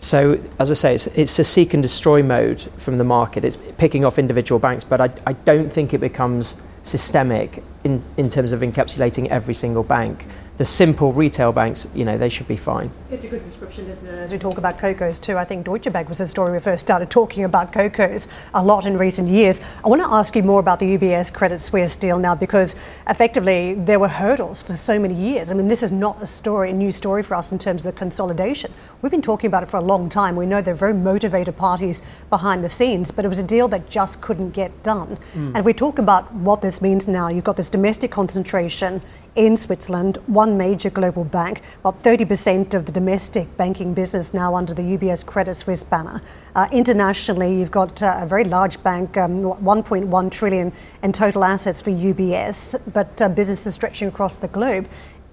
So, 0.00 0.42
as 0.58 0.72
I 0.72 0.74
say, 0.74 0.96
it's, 0.96 1.06
it's 1.08 1.38
a 1.38 1.44
seek 1.44 1.72
and 1.72 1.84
destroy 1.84 2.24
mode 2.24 2.62
from 2.78 2.98
the 2.98 3.04
market. 3.04 3.44
It's 3.44 3.56
picking 3.78 4.04
off 4.04 4.18
individual 4.18 4.58
banks, 4.58 4.82
but 4.82 5.00
I, 5.00 5.10
I 5.24 5.34
don't 5.34 5.70
think 5.70 5.94
it 5.94 5.98
becomes 5.98 6.56
systemic 6.82 7.62
in, 7.84 8.02
in 8.16 8.28
terms 8.28 8.50
of 8.50 8.60
encapsulating 8.60 9.28
every 9.28 9.54
single 9.54 9.84
bank 9.84 10.26
the 10.56 10.64
simple 10.64 11.12
retail 11.12 11.52
banks, 11.52 11.86
you 11.94 12.04
know, 12.04 12.16
they 12.16 12.28
should 12.28 12.48
be 12.48 12.56
fine. 12.56 12.90
It's 13.10 13.24
a 13.24 13.28
good 13.28 13.42
description, 13.42 13.88
isn't 13.88 14.06
it? 14.06 14.14
As 14.14 14.32
we 14.32 14.38
talk 14.38 14.56
about 14.56 14.78
CoCos 14.78 15.20
too, 15.20 15.36
I 15.36 15.44
think 15.44 15.66
Deutsche 15.66 15.92
Bank 15.92 16.08
was 16.08 16.18
the 16.18 16.26
story 16.26 16.52
we 16.52 16.58
first 16.60 16.82
started 16.82 17.10
talking 17.10 17.44
about 17.44 17.72
CoCos 17.72 18.26
a 18.54 18.62
lot 18.62 18.86
in 18.86 18.96
recent 18.96 19.28
years. 19.28 19.60
I 19.84 19.88
want 19.88 20.02
to 20.02 20.08
ask 20.08 20.34
you 20.34 20.42
more 20.42 20.60
about 20.60 20.80
the 20.80 20.96
UBS 20.96 21.32
Credit 21.32 21.60
Suisse 21.60 21.94
deal 21.94 22.18
now 22.18 22.34
because 22.34 22.74
effectively 23.06 23.74
there 23.74 23.98
were 23.98 24.08
hurdles 24.08 24.62
for 24.62 24.74
so 24.74 24.98
many 24.98 25.14
years. 25.14 25.50
I 25.50 25.54
mean, 25.54 25.68
this 25.68 25.82
is 25.82 25.92
not 25.92 26.22
a 26.22 26.26
story, 26.26 26.70
a 26.70 26.72
new 26.72 26.90
story 26.90 27.22
for 27.22 27.34
us 27.34 27.52
in 27.52 27.58
terms 27.58 27.84
of 27.84 27.92
the 27.92 27.98
consolidation. 27.98 28.72
We've 29.02 29.12
been 29.12 29.22
talking 29.22 29.48
about 29.48 29.62
it 29.62 29.68
for 29.68 29.76
a 29.76 29.82
long 29.82 30.08
time. 30.08 30.36
We 30.36 30.46
know 30.46 30.62
there 30.62 30.74
are 30.74 30.76
very 30.76 30.94
motivated 30.94 31.56
parties 31.56 32.02
behind 32.30 32.64
the 32.64 32.68
scenes, 32.70 33.10
but 33.10 33.26
it 33.26 33.28
was 33.28 33.38
a 33.38 33.46
deal 33.46 33.68
that 33.68 33.90
just 33.90 34.22
couldn't 34.22 34.50
get 34.50 34.82
done. 34.82 35.18
Mm. 35.34 35.52
And 35.54 35.64
we 35.64 35.74
talk 35.74 35.98
about 35.98 36.32
what 36.32 36.62
this 36.62 36.80
means 36.80 37.06
now. 37.06 37.28
You've 37.28 37.44
got 37.44 37.58
this 37.58 37.68
domestic 37.68 38.10
concentration 38.10 39.02
in 39.36 39.56
Switzerland, 39.56 40.16
one 40.26 40.56
major 40.56 40.88
global 40.88 41.22
bank, 41.22 41.60
about 41.80 41.98
30% 42.02 42.72
of 42.72 42.86
the 42.86 42.92
domestic 42.92 43.54
banking 43.56 43.92
business 43.92 44.32
now 44.32 44.56
under 44.56 44.72
the 44.72 44.82
UBS 44.82 45.24
Credit 45.24 45.54
Suisse 45.54 45.84
banner. 45.84 46.22
Uh, 46.54 46.66
internationally, 46.72 47.54
you've 47.54 47.70
got 47.70 48.02
uh, 48.02 48.18
a 48.20 48.26
very 48.26 48.44
large 48.44 48.82
bank, 48.82 49.16
um, 49.18 49.42
1.1 49.42 50.30
trillion 50.30 50.72
in 51.02 51.12
total 51.12 51.44
assets 51.44 51.82
for 51.82 51.90
UBS, 51.90 52.80
but 52.92 53.20
uh, 53.20 53.28
businesses 53.28 53.74
stretching 53.74 54.08
across 54.08 54.36
the 54.36 54.48
globe 54.48 54.88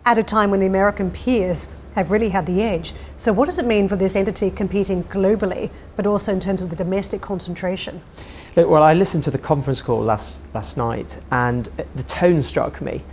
at 0.06 0.18
a 0.18 0.24
time 0.24 0.52
when 0.52 0.60
the 0.60 0.66
American 0.66 1.10
peers 1.10 1.70
have 1.96 2.12
really 2.12 2.30
had 2.30 2.46
the 2.46 2.62
edge. 2.62 2.94
So, 3.18 3.32
what 3.32 3.46
does 3.46 3.58
it 3.58 3.66
mean 3.66 3.88
for 3.88 3.96
this 3.96 4.16
entity 4.16 4.52
competing 4.52 5.04
globally, 5.06 5.70
but 5.96 6.06
also 6.06 6.34
in 6.34 6.40
terms 6.40 6.62
of 6.62 6.70
the 6.70 6.76
domestic 6.76 7.22
concentration? 7.22 8.02
Look, 8.56 8.70
well, 8.70 8.84
I 8.84 8.94
listened 8.94 9.24
to 9.26 9.32
the 9.32 9.38
conference 9.38 9.82
call 9.82 10.02
last 10.02 10.42
last 10.54 10.76
night, 10.76 11.20
and 11.32 11.70
the 11.96 12.04
tone 12.04 12.44
struck 12.44 12.82
me. 12.82 13.04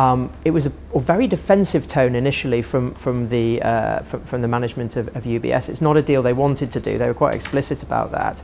Um, 0.00 0.32
it 0.46 0.52
was 0.52 0.64
a, 0.64 0.72
a, 0.94 1.00
very 1.00 1.26
defensive 1.26 1.86
tone 1.86 2.14
initially 2.14 2.62
from, 2.62 2.94
from, 2.94 3.28
the, 3.28 3.60
uh, 3.60 3.98
from, 4.00 4.22
from, 4.22 4.40
the 4.40 4.48
management 4.48 4.96
of, 4.96 5.14
of, 5.14 5.24
UBS. 5.24 5.68
It's 5.68 5.82
not 5.82 5.98
a 5.98 6.02
deal 6.02 6.22
they 6.22 6.32
wanted 6.32 6.72
to 6.72 6.80
do. 6.80 6.96
They 6.96 7.06
were 7.06 7.12
quite 7.12 7.34
explicit 7.34 7.82
about 7.82 8.10
that. 8.12 8.42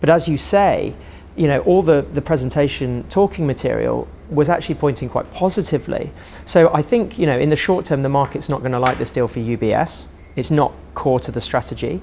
But 0.00 0.08
as 0.08 0.28
you 0.28 0.38
say, 0.38 0.94
you 1.36 1.46
know, 1.46 1.60
all 1.60 1.82
the, 1.82 2.06
the 2.14 2.22
presentation 2.22 3.04
talking 3.10 3.46
material 3.46 4.08
was 4.30 4.48
actually 4.48 4.76
pointing 4.76 5.10
quite 5.10 5.30
positively. 5.30 6.10
So 6.46 6.72
I 6.72 6.80
think, 6.80 7.18
you 7.18 7.26
know, 7.26 7.38
in 7.38 7.50
the 7.50 7.56
short 7.56 7.84
term, 7.84 8.02
the 8.02 8.08
market's 8.08 8.48
not 8.48 8.60
going 8.60 8.72
to 8.72 8.78
like 8.78 8.96
this 8.96 9.10
deal 9.10 9.28
for 9.28 9.40
UBS. 9.40 10.06
It's 10.36 10.50
not 10.50 10.72
core 10.94 11.20
to 11.20 11.30
the 11.30 11.40
strategy. 11.40 12.00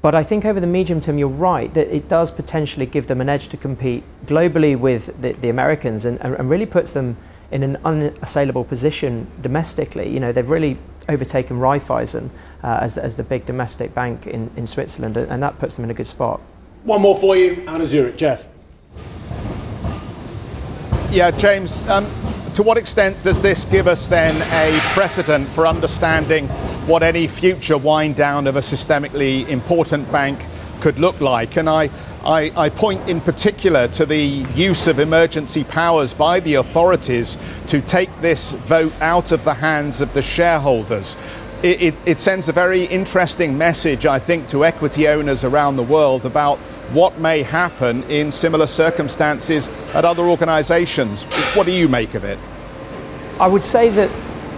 But 0.00 0.16
I 0.16 0.24
think 0.24 0.44
over 0.44 0.58
the 0.58 0.66
medium 0.66 1.00
term, 1.00 1.16
you're 1.16 1.28
right 1.28 1.72
that 1.74 1.94
it 1.94 2.08
does 2.08 2.32
potentially 2.32 2.86
give 2.86 3.06
them 3.06 3.20
an 3.20 3.28
edge 3.28 3.46
to 3.48 3.56
compete 3.56 4.02
globally 4.26 4.76
with 4.76 5.22
the, 5.22 5.32
the 5.34 5.48
Americans 5.48 6.04
and, 6.04 6.20
and 6.20 6.50
really 6.50 6.66
puts 6.66 6.90
them 6.90 7.16
in 7.52 7.62
an 7.62 7.76
unassailable 7.84 8.64
position 8.64 9.26
domestically. 9.42 10.08
You 10.08 10.20
know, 10.20 10.32
they've 10.32 10.48
really 10.48 10.78
overtaken 11.08 11.58
Raiffeisen 11.58 12.30
uh, 12.62 12.78
as, 12.80 12.94
the, 12.94 13.04
as 13.04 13.16
the 13.16 13.22
big 13.22 13.46
domestic 13.46 13.94
bank 13.94 14.26
in, 14.26 14.50
in 14.56 14.66
Switzerland, 14.66 15.16
and 15.16 15.42
that 15.42 15.58
puts 15.58 15.76
them 15.76 15.84
in 15.84 15.90
a 15.90 15.94
good 15.94 16.06
spot. 16.06 16.40
One 16.84 17.02
more 17.02 17.16
for 17.16 17.36
you 17.36 17.64
out 17.68 17.80
of 17.80 17.86
Zurich, 17.86 18.16
Geoff. 18.16 18.48
Yeah, 21.10 21.30
James, 21.30 21.82
um, 21.88 22.06
to 22.54 22.62
what 22.62 22.78
extent 22.78 23.22
does 23.22 23.40
this 23.40 23.64
give 23.66 23.86
us 23.86 24.06
then 24.06 24.40
a 24.50 24.78
precedent 24.94 25.48
for 25.50 25.66
understanding 25.66 26.48
what 26.86 27.02
any 27.02 27.26
future 27.26 27.78
wind 27.78 28.16
down 28.16 28.46
of 28.46 28.56
a 28.56 28.60
systemically 28.60 29.46
important 29.48 30.10
bank 30.10 30.44
could 30.80 30.98
look 30.98 31.20
like? 31.20 31.56
And 31.56 31.68
I, 31.68 31.90
I, 32.24 32.52
I, 32.56 32.68
point 32.68 33.08
in 33.08 33.20
particular 33.20 33.88
to 33.88 34.06
the 34.06 34.46
use 34.54 34.86
of 34.86 35.00
emergency 35.00 35.64
powers 35.64 36.14
by 36.14 36.38
the 36.38 36.54
authorities 36.54 37.36
to 37.66 37.80
take 37.80 38.08
this 38.20 38.52
vote 38.52 38.92
out 39.00 39.32
of 39.32 39.42
the 39.44 39.54
hands 39.54 40.00
of 40.00 40.14
the 40.14 40.22
shareholders. 40.22 41.16
It, 41.64 41.82
it, 41.82 41.94
it, 42.06 42.18
sends 42.20 42.48
a 42.48 42.52
very 42.52 42.84
interesting 42.84 43.58
message, 43.58 44.06
I 44.06 44.20
think, 44.20 44.46
to 44.48 44.64
equity 44.64 45.08
owners 45.08 45.42
around 45.42 45.76
the 45.76 45.82
world 45.82 46.24
about 46.24 46.58
what 46.92 47.18
may 47.18 47.42
happen 47.42 48.04
in 48.04 48.30
similar 48.30 48.66
circumstances 48.66 49.68
at 49.92 50.04
other 50.04 50.24
organisations. 50.24 51.24
What 51.54 51.66
do 51.66 51.72
you 51.72 51.88
make 51.88 52.14
of 52.14 52.22
it? 52.22 52.38
I 53.40 53.48
would 53.48 53.64
say 53.64 53.88
that 53.90 54.10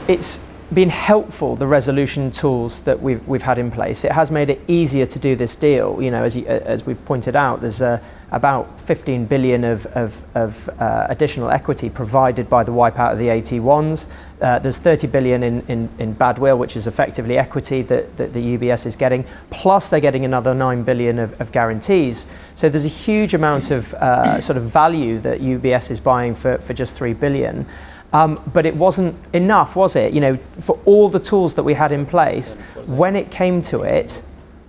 it's 0.09 0.45
been 0.75 0.91
helpful 0.91 1.57
the 1.57 1.67
resolution 1.67 2.31
tools 2.31 2.83
that 2.83 3.01
we've 3.01 3.27
we've 3.27 3.43
had 3.43 3.59
in 3.59 3.71
place. 3.71 4.05
It 4.05 4.13
has 4.13 4.31
made 4.31 4.51
it 4.51 4.61
easier 4.69 5.07
to 5.07 5.19
do 5.19 5.37
this 5.37 5.57
deal. 5.57 6.03
You 6.03 6.11
know, 6.11 6.25
as 6.25 6.37
you, 6.37 6.47
as 6.47 6.85
we've 6.85 7.03
pointed 7.05 7.37
out, 7.37 7.61
there's 7.61 7.83
uh, 7.83 7.99
about 8.35 8.81
15 8.81 9.27
billion 9.27 9.63
of, 9.63 9.87
of, 9.87 10.23
of 10.35 10.69
uh, 10.81 11.07
additional 11.09 11.51
equity 11.51 11.89
provided 11.89 12.51
by 12.51 12.65
the 12.65 12.73
wipeout 12.73 13.13
of 13.13 13.19
the 13.19 13.29
AT1s. 13.29 14.07
Uh, 14.41 14.59
there's 14.59 14.79
30 14.79 15.07
billion 15.07 15.45
in, 15.45 15.65
in, 15.69 15.89
in 16.01 16.15
badwill, 16.17 16.59
which 16.59 16.77
is 16.77 16.89
effectively 16.89 17.39
equity 17.39 17.81
that, 17.83 18.17
that 18.17 18.33
the 18.33 18.59
UBS 18.59 18.87
is 18.87 18.97
getting. 18.97 19.25
Plus, 19.51 19.89
they're 19.89 20.01
getting 20.01 20.25
another 20.25 20.53
9 20.53 20.83
billion 20.83 21.21
of, 21.21 21.41
of 21.41 21.53
guarantees. 21.53 22.27
So 22.57 22.69
there's 22.69 22.85
a 22.85 22.89
huge 22.89 23.35
amount 23.35 23.71
of 23.71 23.95
uh, 23.95 24.41
sort 24.41 24.57
of 24.57 24.65
value 24.65 25.21
that 25.21 25.41
UBS 25.41 25.93
is 25.93 26.01
buying 26.01 26.35
for, 26.35 26.59
for 26.59 26.75
just 26.75 26.97
3 26.97 27.13
billion. 27.13 27.67
Um, 28.15 28.41
but 28.53 28.65
it 28.65 28.77
wasn't 28.77 29.17
enough, 29.33 29.75
was 29.75 29.97
it? 29.97 30.13
You 30.15 30.21
know, 30.21 30.39
for 30.61 30.79
all 30.85 31.09
the 31.09 31.19
tools 31.19 31.57
that 31.57 31.65
we 31.65 31.75
had 31.75 31.91
in 31.91 32.07
place, 32.07 32.55
when 32.87 33.17
it 33.17 33.33
came 33.33 33.61
to 33.63 33.83
it, 33.83 34.23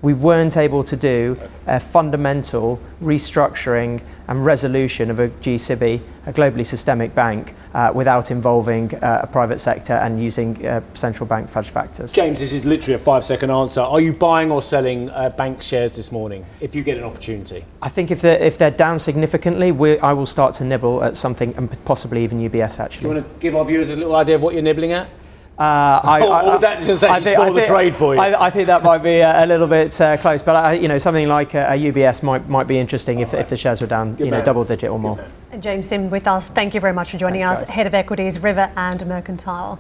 we 0.06 0.14
weren't 0.14 0.56
able 0.56 0.84
to 0.84 0.96
do 0.96 1.36
a 1.66 1.80
fundamental 1.80 2.80
restructuring 3.02 4.00
and 4.28 4.46
resolution 4.46 5.10
of 5.10 5.20
a 5.20 5.30
GCB, 5.30 6.00
a 6.28 6.32
globally 6.32 6.64
systemic 6.64 7.16
bank, 7.16 7.56
uh, 7.74 7.92
without 7.94 8.30
involving 8.30 8.94
uh, 8.96 9.22
a 9.24 9.28
private 9.28 9.60
sector 9.60 9.94
and 9.94 10.22
using 10.22 10.64
uh, 10.64 10.80
central 10.94 11.26
bank 11.26 11.50
fudge 11.50 11.70
factors. 11.70 12.12
James, 12.12 12.40
this 12.40 12.54
is 12.54 12.66
literally 12.66 12.94
a 12.94 13.00
five 13.00 13.24
second 13.24 13.50
answer. 13.50 13.82
Are 13.82 14.00
you 14.00 14.14
buying 14.14 14.52
or 14.52 14.62
selling 14.62 15.10
uh, 15.10 15.30
bank 15.30 15.60
shares 15.64 15.96
this 15.96 16.12
morning 16.12 16.46
if 16.62 16.76
you 16.76 16.84
get 16.84 16.98
an 16.98 17.04
opportunity? 17.04 17.66
I 17.82 17.90
think 17.90 18.12
if 18.12 18.22
they're, 18.22 18.40
if 18.40 18.60
they're 18.60 18.70
down 18.70 19.00
significantly, 19.00 19.72
I 20.00 20.14
will 20.14 20.28
start 20.28 20.54
to 20.56 20.64
nibble 20.64 21.04
at 21.04 21.18
something 21.18 21.56
and 21.58 21.84
possibly 21.84 22.24
even 22.24 22.40
UBS 22.40 22.80
actually. 22.80 23.02
Do 23.02 23.08
you 23.08 23.14
want 23.16 23.34
to 23.34 23.40
give 23.40 23.56
our 23.56 23.66
viewers 23.66 23.90
a 23.90 23.96
little 23.96 24.16
idea 24.16 24.36
of 24.36 24.44
what 24.44 24.54
you're 24.54 24.64
nibbling 24.64 24.92
at? 24.92 25.10
Uh, 25.58 26.02
I, 26.04 26.22
or, 26.28 26.34
I, 26.34 26.58
that 26.58 26.80
just 26.80 27.04
actually 27.04 27.24
think, 27.24 27.38
spoil 27.38 27.54
the 27.54 27.64
trade 27.64 27.96
for 27.96 28.14
you? 28.14 28.20
I, 28.20 28.48
I, 28.48 28.50
think 28.50 28.68
that 28.68 28.84
might 28.84 28.98
be 28.98 29.20
a, 29.20 29.46
a 29.46 29.48
little 29.48 29.68
bit 29.68 30.00
uh, 30.02 30.18
close, 30.18 30.42
but 30.42 30.56
I, 30.56 30.74
you 30.74 30.90
know 30.90 30.98
something 30.98 31.28
like 31.30 31.54
a, 31.54 31.68
a 31.70 31.92
UBS 31.92 32.24
might 32.24 32.50
might 32.50 32.68
be 32.68 32.78
interesting 32.78 33.20
if, 33.20 33.32
right. 33.32 33.42
if 33.42 33.50
the 33.50 33.56
shares 33.56 33.80
were 33.80 33.88
down, 33.88 34.16
Good 34.16 34.26
you 34.26 34.32
know, 34.32 34.44
double 34.44 34.66
digit 34.66 34.90
or 34.90 35.00
more. 35.00 35.26
James 35.60 35.88
Sym 35.88 36.10
with 36.10 36.28
us. 36.28 36.50
Thank 36.50 36.74
you 36.74 36.82
very 36.82 36.92
much 36.92 37.12
for 37.12 37.18
joining 37.18 37.42
Thanks, 37.42 37.62
us, 37.62 37.68
guys. 37.68 37.76
head 37.76 37.88
of 37.88 37.94
equities, 37.94 38.40
River 38.40 38.70
and 38.76 39.06
Mercantile. 39.06 39.80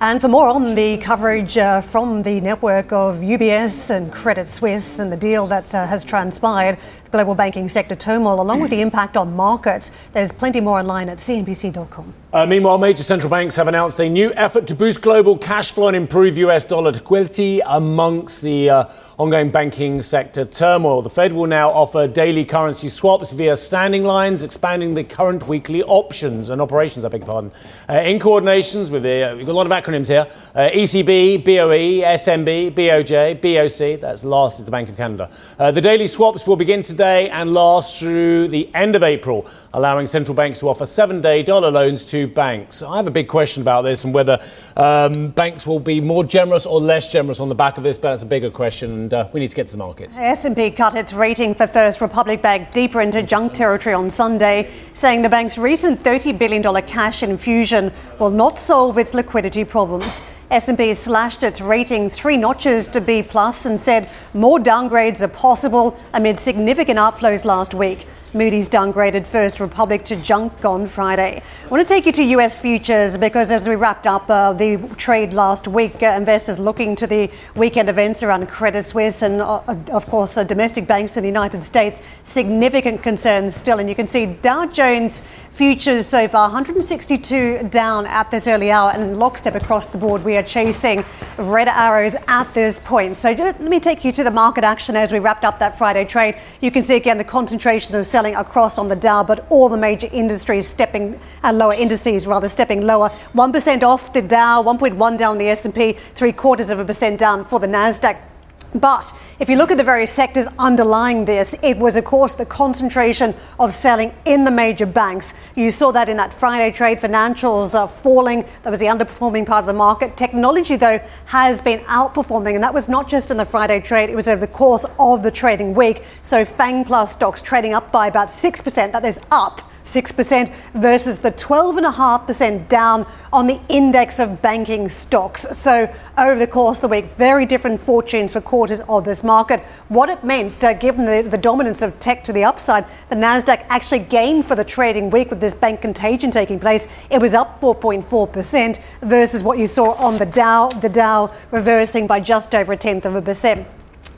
And 0.00 0.20
for 0.20 0.28
more 0.28 0.46
on 0.46 0.76
the 0.76 0.98
coverage 0.98 1.58
uh, 1.58 1.80
from 1.80 2.22
the 2.22 2.40
network 2.40 2.92
of 2.92 3.16
UBS 3.16 3.90
and 3.90 4.12
Credit 4.12 4.46
Suisse 4.46 5.00
and 5.00 5.10
the 5.10 5.16
deal 5.16 5.48
that 5.48 5.74
uh, 5.74 5.88
has 5.88 6.04
transpired, 6.04 6.78
global 7.10 7.34
banking 7.34 7.68
sector 7.68 7.96
turmoil, 7.96 8.40
along 8.40 8.60
with 8.60 8.70
the 8.70 8.80
impact 8.80 9.16
on 9.16 9.34
markets. 9.34 9.90
There's 10.12 10.30
plenty 10.30 10.60
more 10.60 10.78
online 10.78 11.08
at 11.08 11.18
cnbc.com. 11.18 12.14
Uh, 12.30 12.44
meanwhile, 12.44 12.76
major 12.76 13.02
central 13.02 13.30
banks 13.30 13.56
have 13.56 13.68
announced 13.68 13.98
a 14.00 14.08
new 14.08 14.30
effort 14.34 14.66
to 14.66 14.74
boost 14.74 15.00
global 15.00 15.38
cash 15.38 15.72
flow 15.72 15.88
and 15.88 15.96
improve 15.96 16.36
US 16.36 16.62
dollar 16.66 16.90
liquidity 16.90 17.60
amongst 17.64 18.42
the 18.42 18.68
uh, 18.68 18.84
ongoing 19.18 19.50
banking 19.50 20.02
sector 20.02 20.44
turmoil. 20.44 21.00
The 21.00 21.08
Fed 21.08 21.32
will 21.32 21.46
now 21.46 21.70
offer 21.70 22.06
daily 22.06 22.44
currency 22.44 22.90
swaps 22.90 23.32
via 23.32 23.56
standing 23.56 24.04
lines, 24.04 24.42
expanding 24.42 24.92
the 24.92 25.04
current 25.04 25.48
weekly 25.48 25.82
options 25.82 26.50
and 26.50 26.60
operations, 26.60 27.06
I 27.06 27.08
beg 27.08 27.22
your 27.22 27.30
pardon, 27.30 27.50
uh, 27.88 27.94
in 27.94 28.18
coordinations 28.18 28.90
with 28.90 29.04
the, 29.04 29.30
uh, 29.30 29.34
we've 29.34 29.46
got 29.46 29.52
a 29.52 29.60
lot 29.60 29.66
of 29.66 29.72
acronyms 29.72 30.08
here 30.08 30.26
uh, 30.54 30.68
ECB, 30.68 31.42
BOE, 31.46 32.04
SNB, 32.04 32.72
BOJ, 32.74 33.40
BOC, 33.40 34.00
that's 34.00 34.22
last 34.22 34.58
is 34.58 34.66
the 34.66 34.70
Bank 34.70 34.90
of 34.90 34.98
Canada. 34.98 35.30
Uh, 35.58 35.70
the 35.70 35.80
daily 35.80 36.06
swaps 36.06 36.46
will 36.46 36.56
begin 36.56 36.82
today 36.82 37.30
and 37.30 37.54
last 37.54 37.98
through 37.98 38.48
the 38.48 38.68
end 38.74 38.94
of 38.94 39.02
April, 39.02 39.46
allowing 39.72 40.06
central 40.06 40.34
banks 40.34 40.60
to 40.60 40.68
offer 40.68 40.86
seven 40.86 41.20
day 41.20 41.42
dollar 41.42 41.70
loans 41.70 42.04
to 42.06 42.26
banks. 42.26 42.82
I 42.82 42.96
have 42.96 43.06
a 43.06 43.10
big 43.10 43.28
question 43.28 43.62
about 43.62 43.82
this 43.82 44.04
and 44.04 44.14
whether 44.14 44.42
um, 44.76 45.28
banks 45.28 45.66
will 45.66 45.80
be 45.80 46.00
more 46.00 46.24
generous 46.24 46.66
or 46.66 46.80
less 46.80 47.12
generous 47.12 47.40
on 47.40 47.48
the 47.48 47.54
back 47.54 47.78
of 47.78 47.84
this, 47.84 47.98
but 47.98 48.10
that's 48.10 48.22
a 48.22 48.26
bigger 48.26 48.50
question 48.50 48.92
and 48.92 49.14
uh, 49.14 49.28
we 49.32 49.40
need 49.40 49.50
to 49.50 49.56
get 49.56 49.66
to 49.66 49.72
the 49.72 49.78
markets. 49.78 50.16
S&P 50.16 50.70
cut 50.70 50.94
its 50.94 51.12
rating 51.12 51.54
for 51.54 51.66
First 51.66 52.00
Republic 52.00 52.42
Bank 52.42 52.70
deeper 52.70 53.00
into 53.00 53.22
junk 53.22 53.52
territory 53.52 53.94
on 53.94 54.10
Sunday, 54.10 54.70
saying 54.94 55.22
the 55.22 55.28
bank's 55.28 55.58
recent 55.58 56.02
$30 56.02 56.38
billion 56.38 56.62
cash 56.82 57.22
infusion 57.22 57.92
will 58.18 58.30
not 58.30 58.58
solve 58.58 58.98
its 58.98 59.14
liquidity 59.14 59.64
problems. 59.64 60.22
S&P 60.50 60.94
slashed 60.94 61.42
its 61.42 61.60
rating 61.60 62.08
three 62.08 62.38
notches 62.38 62.86
to 62.88 63.02
B 63.02 63.22
plus 63.22 63.66
and 63.66 63.78
said 63.78 64.08
more 64.32 64.58
downgrades 64.58 65.20
are 65.20 65.28
possible 65.28 65.98
amid 66.14 66.40
significant 66.40 66.98
outflows 66.98 67.44
last 67.44 67.74
week. 67.74 68.06
Moody's 68.34 68.68
downgraded 68.68 69.26
First 69.26 69.58
Republic 69.58 70.04
to 70.04 70.16
junk 70.16 70.64
on 70.64 70.86
Friday. 70.86 71.42
I 71.64 71.68
want 71.68 71.86
to 71.86 71.94
take 71.94 72.04
you 72.04 72.12
to 72.12 72.22
US 72.22 72.58
futures 72.58 73.16
because 73.16 73.50
as 73.50 73.68
we 73.68 73.74
wrapped 73.74 74.06
up 74.06 74.28
uh, 74.28 74.52
the 74.54 74.76
trade 74.96 75.32
last 75.32 75.68
week, 75.68 76.02
uh, 76.02 76.06
investors 76.06 76.58
looking 76.58 76.96
to 76.96 77.06
the 77.06 77.30
weekend 77.54 77.88
events 77.88 78.22
around 78.22 78.48
Credit 78.48 78.82
Suisse 78.82 79.22
and, 79.22 79.40
uh, 79.40 79.60
of 79.92 80.06
course, 80.06 80.36
uh, 80.36 80.44
domestic 80.44 80.86
banks 80.86 81.16
in 81.16 81.22
the 81.22 81.28
United 81.28 81.62
States, 81.62 82.02
significant 82.24 83.02
concerns 83.02 83.56
still. 83.56 83.78
And 83.78 83.88
you 83.88 83.94
can 83.94 84.06
see 84.06 84.26
Dow 84.26 84.66
Jones 84.66 85.22
Futures 85.58 86.06
so 86.06 86.28
far 86.28 86.50
162 86.50 87.68
down 87.68 88.06
at 88.06 88.30
this 88.30 88.46
early 88.46 88.70
hour, 88.70 88.92
and 88.92 89.18
lockstep 89.18 89.56
across 89.56 89.86
the 89.86 89.98
board, 89.98 90.24
we 90.24 90.36
are 90.36 90.42
chasing 90.44 91.04
red 91.36 91.66
arrows 91.66 92.14
at 92.28 92.54
this 92.54 92.78
point. 92.78 93.16
So 93.16 93.34
just 93.34 93.58
let 93.58 93.68
me 93.68 93.80
take 93.80 94.04
you 94.04 94.12
to 94.12 94.22
the 94.22 94.30
market 94.30 94.62
action 94.62 94.94
as 94.94 95.10
we 95.10 95.18
wrapped 95.18 95.44
up 95.44 95.58
that 95.58 95.76
Friday 95.76 96.04
trade. 96.04 96.36
You 96.60 96.70
can 96.70 96.84
see 96.84 96.94
again 96.94 97.18
the 97.18 97.24
concentration 97.24 97.96
of 97.96 98.06
selling 98.06 98.36
across 98.36 98.78
on 98.78 98.86
the 98.86 98.94
Dow, 98.94 99.24
but 99.24 99.48
all 99.50 99.68
the 99.68 99.76
major 99.76 100.08
industries 100.12 100.68
stepping 100.68 101.18
uh, 101.42 101.52
lower, 101.52 101.74
indices 101.74 102.24
rather 102.24 102.48
stepping 102.48 102.86
lower. 102.86 103.08
One 103.32 103.52
percent 103.52 103.82
off 103.82 104.12
the 104.12 104.22
Dow, 104.22 104.62
1.1 104.62 105.18
down 105.18 105.38
the 105.38 105.48
S&P, 105.48 105.96
three 106.14 106.30
quarters 106.30 106.70
of 106.70 106.78
a 106.78 106.84
percent 106.84 107.18
down 107.18 107.44
for 107.44 107.58
the 107.58 107.66
Nasdaq. 107.66 108.27
But 108.74 109.14
if 109.38 109.48
you 109.48 109.56
look 109.56 109.70
at 109.70 109.78
the 109.78 109.84
various 109.84 110.12
sectors 110.12 110.46
underlying 110.58 111.24
this, 111.24 111.54
it 111.62 111.78
was, 111.78 111.96
of 111.96 112.04
course, 112.04 112.34
the 112.34 112.44
concentration 112.44 113.34
of 113.58 113.74
selling 113.74 114.14
in 114.26 114.44
the 114.44 114.50
major 114.50 114.84
banks. 114.84 115.32
You 115.54 115.70
saw 115.70 115.90
that 115.92 116.08
in 116.08 116.18
that 116.18 116.34
Friday 116.34 116.70
trade, 116.70 116.98
financials 116.98 117.74
uh, 117.74 117.86
falling. 117.86 118.44
That 118.62 118.70
was 118.70 118.78
the 118.78 118.86
underperforming 118.86 119.46
part 119.46 119.62
of 119.62 119.66
the 119.66 119.72
market. 119.72 120.16
Technology, 120.16 120.76
though, 120.76 121.00
has 121.26 121.60
been 121.62 121.80
outperforming, 121.80 122.54
and 122.54 122.62
that 122.62 122.74
was 122.74 122.88
not 122.88 123.08
just 123.08 123.30
in 123.30 123.38
the 123.38 123.46
Friday 123.46 123.80
trade, 123.80 124.10
it 124.10 124.16
was 124.16 124.28
over 124.28 124.40
the 124.40 124.52
course 124.52 124.84
of 124.98 125.22
the 125.22 125.30
trading 125.30 125.74
week. 125.74 126.04
So 126.22 126.44
FANG 126.44 126.84
Plus 126.84 127.12
stocks 127.12 127.40
trading 127.40 127.74
up 127.74 127.90
by 127.90 128.06
about 128.06 128.28
6%. 128.28 128.92
That 128.92 129.04
is 129.04 129.20
up 129.30 129.67
6% 129.92 130.52
versus 130.74 131.18
the 131.18 131.30
12.5% 131.32 132.68
down 132.68 133.06
on 133.32 133.46
the 133.46 133.60
index 133.68 134.18
of 134.18 134.42
banking 134.42 134.88
stocks. 134.88 135.46
So, 135.56 135.92
over 136.16 136.38
the 136.38 136.46
course 136.46 136.78
of 136.78 136.82
the 136.82 136.88
week, 136.88 137.06
very 137.16 137.46
different 137.46 137.80
fortunes 137.80 138.32
for 138.32 138.40
quarters 138.40 138.80
of 138.88 139.04
this 139.04 139.22
market. 139.22 139.60
What 139.88 140.08
it 140.08 140.24
meant, 140.24 140.62
uh, 140.62 140.72
given 140.74 141.04
the, 141.04 141.22
the 141.22 141.38
dominance 141.38 141.82
of 141.82 141.98
tech 142.00 142.24
to 142.24 142.32
the 142.32 142.44
upside, 142.44 142.84
the 143.08 143.16
NASDAQ 143.16 143.64
actually 143.68 144.00
gained 144.00 144.46
for 144.46 144.54
the 144.54 144.64
trading 144.64 145.10
week 145.10 145.30
with 145.30 145.40
this 145.40 145.54
bank 145.54 145.80
contagion 145.80 146.30
taking 146.30 146.58
place. 146.58 146.88
It 147.10 147.20
was 147.20 147.34
up 147.34 147.60
4.4% 147.60 148.80
versus 149.02 149.42
what 149.42 149.58
you 149.58 149.66
saw 149.66 149.92
on 149.92 150.18
the 150.18 150.26
Dow, 150.26 150.68
the 150.68 150.88
Dow 150.88 151.32
reversing 151.50 152.06
by 152.06 152.20
just 152.20 152.54
over 152.54 152.72
a 152.72 152.76
tenth 152.76 153.04
of 153.04 153.14
a 153.14 153.22
percent. 153.22 153.66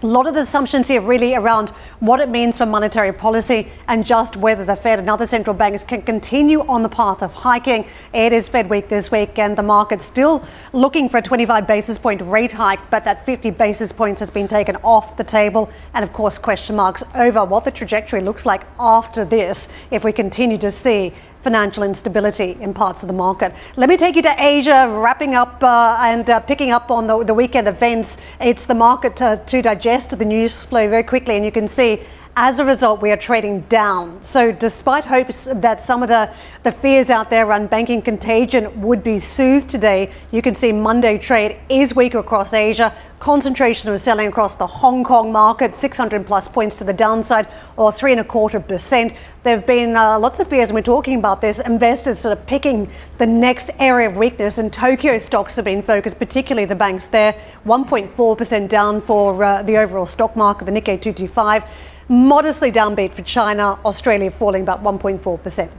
A 0.02 0.06
lot 0.06 0.26
of 0.26 0.32
the 0.32 0.40
assumptions 0.40 0.88
here 0.88 1.02
really 1.02 1.34
around 1.34 1.68
what 1.98 2.20
it 2.20 2.30
means 2.30 2.56
for 2.56 2.64
monetary 2.64 3.12
policy 3.12 3.68
and 3.86 4.06
just 4.06 4.34
whether 4.34 4.64
the 4.64 4.74
Fed 4.74 4.98
and 4.98 5.10
other 5.10 5.26
central 5.26 5.52
banks 5.52 5.84
can 5.84 6.00
continue 6.00 6.62
on 6.66 6.82
the 6.82 6.88
path 6.88 7.22
of 7.22 7.34
hiking. 7.34 7.86
It 8.14 8.32
is 8.32 8.48
Fed 8.48 8.70
week 8.70 8.88
this 8.88 9.10
week, 9.10 9.38
and 9.38 9.58
the 9.58 9.62
market's 9.62 10.06
still 10.06 10.42
looking 10.72 11.10
for 11.10 11.18
a 11.18 11.22
25 11.22 11.66
basis 11.66 11.98
point 11.98 12.22
rate 12.22 12.52
hike, 12.52 12.80
but 12.90 13.04
that 13.04 13.26
50 13.26 13.50
basis 13.50 13.92
points 13.92 14.20
has 14.20 14.30
been 14.30 14.48
taken 14.48 14.76
off 14.76 15.18
the 15.18 15.24
table. 15.24 15.70
And 15.92 16.02
of 16.02 16.14
course, 16.14 16.38
question 16.38 16.76
marks 16.76 17.02
over 17.14 17.44
what 17.44 17.66
the 17.66 17.70
trajectory 17.70 18.22
looks 18.22 18.46
like 18.46 18.62
after 18.78 19.22
this 19.22 19.68
if 19.90 20.02
we 20.02 20.12
continue 20.12 20.56
to 20.58 20.70
see 20.70 21.12
financial 21.42 21.82
instability 21.82 22.56
in 22.60 22.74
parts 22.74 23.02
of 23.02 23.08
the 23.08 23.14
market. 23.14 23.54
Let 23.76 23.88
me 23.88 23.96
take 23.96 24.16
you 24.16 24.22
to 24.22 24.34
Asia, 24.38 24.88
wrapping 24.88 25.34
up 25.34 25.62
uh, 25.62 25.96
and 26.00 26.28
uh, 26.28 26.40
picking 26.40 26.70
up 26.70 26.90
on 26.90 27.06
the, 27.06 27.24
the, 27.24 27.34
weekend 27.34 27.68
events. 27.68 28.18
It's 28.40 28.66
the 28.66 28.74
market 28.74 29.16
to, 29.16 29.42
to 29.46 29.62
digest 29.62 30.18
the 30.18 30.24
news 30.24 30.62
flow 30.62 30.88
very 30.88 31.02
quickly, 31.02 31.36
and 31.36 31.44
you 31.44 31.52
can 31.52 31.68
see 31.68 32.02
as 32.36 32.58
a 32.58 32.64
result, 32.64 33.02
we 33.02 33.10
are 33.10 33.16
trading 33.16 33.62
down. 33.62 34.22
So, 34.22 34.52
despite 34.52 35.04
hopes 35.04 35.48
that 35.52 35.80
some 35.80 36.02
of 36.02 36.08
the, 36.08 36.32
the 36.62 36.70
fears 36.70 37.10
out 37.10 37.28
there 37.28 37.46
around 37.46 37.70
banking 37.70 38.02
contagion 38.02 38.80
would 38.80 39.02
be 39.02 39.18
soothed 39.18 39.68
today, 39.68 40.12
you 40.30 40.40
can 40.40 40.54
see 40.54 40.70
Monday 40.70 41.18
trade 41.18 41.56
is 41.68 41.94
weaker 41.94 42.18
across 42.18 42.52
Asia. 42.52 42.94
Concentration 43.18 43.90
of 43.90 44.00
selling 44.00 44.28
across 44.28 44.54
the 44.54 44.66
Hong 44.66 45.04
Kong 45.04 45.32
market, 45.32 45.74
600 45.74 46.26
plus 46.26 46.48
points 46.48 46.76
to 46.76 46.84
the 46.84 46.92
downside, 46.92 47.48
or 47.76 47.92
three 47.92 48.12
and 48.12 48.20
a 48.20 48.24
quarter 48.24 48.60
percent. 48.60 49.12
There 49.42 49.56
have 49.56 49.66
been 49.66 49.96
uh, 49.96 50.18
lots 50.18 50.38
of 50.38 50.48
fears, 50.48 50.70
and 50.70 50.74
we're 50.76 50.82
talking 50.82 51.18
about 51.18 51.40
this. 51.40 51.58
Investors 51.58 52.20
sort 52.20 52.38
of 52.38 52.46
picking 52.46 52.88
the 53.18 53.26
next 53.26 53.70
area 53.78 54.08
of 54.08 54.16
weakness, 54.16 54.56
and 54.56 54.72
Tokyo 54.72 55.18
stocks 55.18 55.56
have 55.56 55.64
been 55.64 55.82
focused, 55.82 56.18
particularly 56.18 56.64
the 56.64 56.76
banks 56.76 57.06
there. 57.06 57.34
1.4% 57.66 58.68
down 58.68 59.00
for 59.00 59.42
uh, 59.42 59.62
the 59.62 59.76
overall 59.76 60.06
stock 60.06 60.36
market, 60.36 60.64
the 60.66 60.72
Nikkei 60.72 61.00
225 61.00 61.89
modestly 62.10 62.72
downbeat 62.72 63.12
for 63.12 63.22
China, 63.22 63.78
Australia 63.84 64.32
falling 64.32 64.62
about 64.62 64.82
1.4%. 64.82 65.70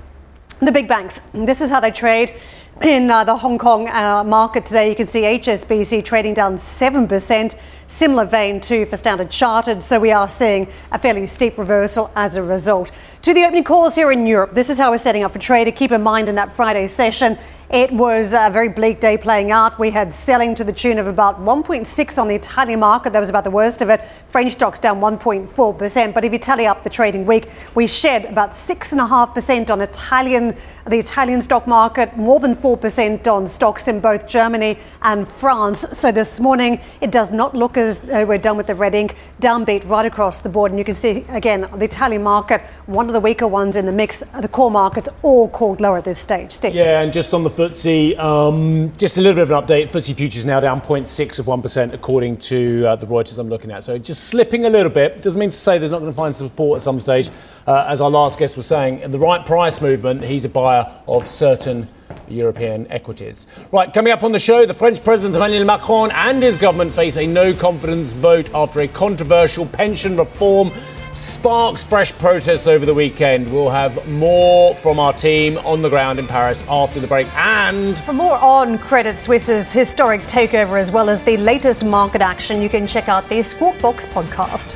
The 0.62 0.72
big 0.72 0.88
banks, 0.88 1.22
this 1.34 1.60
is 1.60 1.70
how 1.70 1.82
they 1.82 1.92
trade. 1.92 2.40
In 2.82 3.12
uh, 3.12 3.26
the 3.26 3.36
Hong 3.36 3.58
Kong 3.58 3.90
uh, 3.90 4.24
market 4.24 4.66
today, 4.66 4.90
you 4.90 4.96
can 4.96 5.06
see 5.06 5.22
HSBC 5.22 6.06
trading 6.06 6.34
down 6.34 6.56
7%, 6.56 7.60
similar 7.88 8.26
vein 8.26 8.62
too 8.62 8.86
for 8.86 8.96
Standard 8.96 9.30
Chartered. 9.30 9.84
So 9.84 10.00
we 10.00 10.12
are 10.12 10.28
seeing 10.28 10.70
a 10.92 10.98
fairly 10.98 11.26
steep 11.26 11.58
reversal 11.58 12.10
as 12.16 12.38
a 12.38 12.44
result. 12.44 12.92
To 13.24 13.34
the 13.34 13.44
opening 13.44 13.66
calls 13.66 13.96
here 13.96 14.12
in 14.12 14.26
Europe, 14.26 14.54
this 14.54 14.70
is 14.70 14.78
how 14.78 14.92
we're 14.92 15.00
setting 15.00 15.24
up 15.24 15.34
for 15.34 15.40
trader. 15.40 15.72
Keep 15.72 15.92
in 15.92 16.02
mind 16.02 16.30
in 16.30 16.36
that 16.36 16.54
Friday 16.54 16.88
session, 16.88 17.38
it 17.72 17.90
was 17.90 18.34
a 18.34 18.50
very 18.52 18.68
bleak 18.68 19.00
day 19.00 19.18
playing 19.18 19.50
out. 19.50 19.80
We 19.80 19.92
had 19.92 20.12
selling 20.12 20.56
to 20.56 20.64
the 20.66 20.74
tune 20.74 21.00
of 21.00 21.08
about 21.08 21.40
1.6 21.40 22.18
on 22.18 22.28
the 22.28 22.36
Italian 22.36 22.82
market. 22.82 23.14
That 23.14 23.22
was 23.22 23.30
about 23.30 23.46
the 23.46 23.52
worst 23.52 23.82
of 23.82 23.90
it. 23.90 24.02
French 24.30 24.54
stocks 24.54 24.78
down 24.78 25.00
1.4%. 25.00 26.14
But 26.14 26.26
if 26.26 26.34
you 26.34 26.40
tally 26.40 26.66
up 26.66 26.84
the 26.84 26.90
trading 26.90 27.26
week, 27.26 27.50
we 27.74 27.88
shed 27.88 28.26
about 28.26 28.52
6.5% 28.52 29.70
on 29.70 29.80
Italian, 29.80 30.58
the 30.86 31.00
Italian 31.00 31.42
stock 31.42 31.66
market, 31.66 32.18
more 32.18 32.42
than 32.42 32.56
4% 32.56 33.26
on 33.28 33.48
stocks 33.48 33.88
in 33.88 34.02
both 34.02 34.28
Germany 34.28 34.78
and 35.02 35.26
France. 35.26 35.86
So 35.94 36.12
this 36.12 36.42
morning, 36.42 36.82
it 37.00 37.10
does 37.10 37.32
not 37.32 37.56
look 37.56 37.78
as 37.78 38.00
though 38.00 38.26
we're 38.26 38.38
done 38.38 38.58
with 38.58 38.68
the 38.68 38.76
red 38.76 38.96
ink. 38.96 39.16
Downbeat 39.40 39.88
right 39.88 40.06
across 40.06 40.40
the 40.40 40.50
board. 40.50 40.72
And 40.72 40.78
you 40.78 40.84
can 40.84 40.96
see, 40.96 41.26
again, 41.30 41.70
the 41.74 41.86
Italian 41.86 42.24
market, 42.24 42.62
one 42.86 43.08
of 43.08 43.14
the 43.14 43.22
weaker 43.22 43.48
ones 43.48 43.78
in 43.78 43.86
the 43.86 43.94
mix. 43.94 44.24
The 44.42 44.50
core 44.50 44.72
markets 44.72 45.08
all 45.22 45.48
called 45.48 45.80
lower 45.80 46.00
at 46.00 46.04
this 46.04 46.20
stage. 46.20 46.52
Steve. 46.52 46.76
Yeah, 46.76 47.00
and 47.00 47.14
just 47.14 47.34
on 47.34 47.44
the 47.44 47.61
FTSE, 47.70 48.18
um, 48.18 48.92
just 48.98 49.18
a 49.18 49.22
little 49.22 49.36
bit 49.36 49.44
of 49.44 49.52
an 49.52 49.64
update. 49.64 49.84
FTSE 49.84 50.16
futures 50.16 50.46
now 50.46 50.60
down 50.60 50.82
0.6 50.82 51.40
of 51.40 51.46
1% 51.46 51.94
according 51.94 52.38
to 52.38 52.86
uh, 52.86 52.96
the 52.96 53.06
Reuters 53.06 53.38
I'm 53.38 53.50
looking 53.50 53.72
at. 53.72 53.84
So 53.84 53.98
just 53.98 54.26
slipping 54.26 54.66
a 54.66 54.70
little 54.70 54.92
bit. 54.92 55.22
Doesn't 55.22 55.40
mean 55.40 55.52
to 55.52 55.56
say 55.56 55.78
there's 55.78 55.92
not 55.92 56.00
going 56.00 56.12
to 56.12 56.16
find 56.16 56.36
support 56.36 56.78
at 56.78 56.82
some 56.82 57.00
stage. 57.00 57.30
Uh, 57.68 57.86
as 57.88 58.02
our 58.02 58.10
last 58.10 58.40
guest 58.40 58.58
was 58.58 58.66
saying, 58.66 59.00
in 59.00 59.12
the 59.12 59.20
right 59.20 59.46
price 59.46 59.80
movement, 59.80 60.24
he's 60.24 60.44
a 60.44 60.50
buyer 60.50 60.92
of 61.08 61.28
certain 61.28 61.88
European 62.28 62.92
equities. 62.92 63.48
Right, 63.72 63.94
coming 63.94 64.12
up 64.12 64.24
on 64.24 64.32
the 64.32 64.40
show, 64.40 64.66
the 64.66 64.74
French 64.74 65.04
President 65.04 65.36
Emmanuel 65.36 65.66
Macron 65.66 66.12
and 66.12 66.42
his 66.42 66.58
government 66.58 66.94
face 66.94 67.18
a 67.18 67.28
no 67.28 67.54
confidence 67.54 68.14
vote 68.14 68.50
after 68.54 68.80
a 68.80 68.88
controversial 68.88 69.66
pension 69.68 70.18
reform 70.18 70.72
sparks 71.14 71.84
fresh 71.84 72.12
protests 72.14 72.68
over 72.68 72.86
the 72.86 72.94
weekend. 72.94 73.52
We'll 73.52 73.70
have 73.70 74.08
more 74.08 74.76
from 74.76 75.00
our 75.00 75.14
team 75.14 75.58
on 75.60 75.82
the 75.82 75.90
ground 75.90 76.20
in 76.20 76.28
Paris 76.28 76.64
after 76.70 77.00
the 77.00 77.08
break. 77.08 77.28
And 77.36 77.98
for 78.00 78.14
more 78.14 78.38
on 78.38 78.78
Credit 78.78 79.18
Suisse's 79.18 79.72
historic 79.72 80.22
takeover 80.22 80.80
as 80.80 80.92
well 80.92 81.10
as 81.10 81.22
the 81.22 81.38
latest 81.38 81.84
market 81.84 82.22
action, 82.22 82.62
you 82.62 82.70
can 82.70 82.88
check 82.88 83.10
out 83.10 83.28
the 83.30 83.42
Squawk 83.44 83.80
Box 83.82 84.06
podcast. 84.06 84.76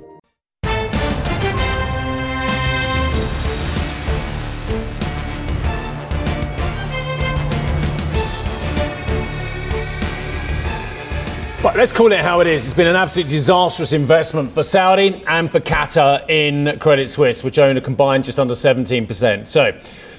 let's 11.81 11.91
call 11.91 12.11
it 12.11 12.19
how 12.19 12.41
it 12.41 12.45
is. 12.45 12.65
It's 12.65 12.75
been 12.75 12.85
an 12.85 12.95
absolute 12.95 13.27
disastrous 13.27 13.91
investment 13.91 14.51
for 14.51 14.61
Saudi 14.61 15.23
and 15.25 15.51
for 15.51 15.59
Qatar 15.59 16.29
in 16.29 16.77
Credit 16.77 17.09
Suisse, 17.09 17.43
which 17.43 17.57
own 17.57 17.75
a 17.75 17.81
combined 17.81 18.23
just 18.23 18.39
under 18.39 18.53
17%. 18.53 19.47
So 19.47 19.71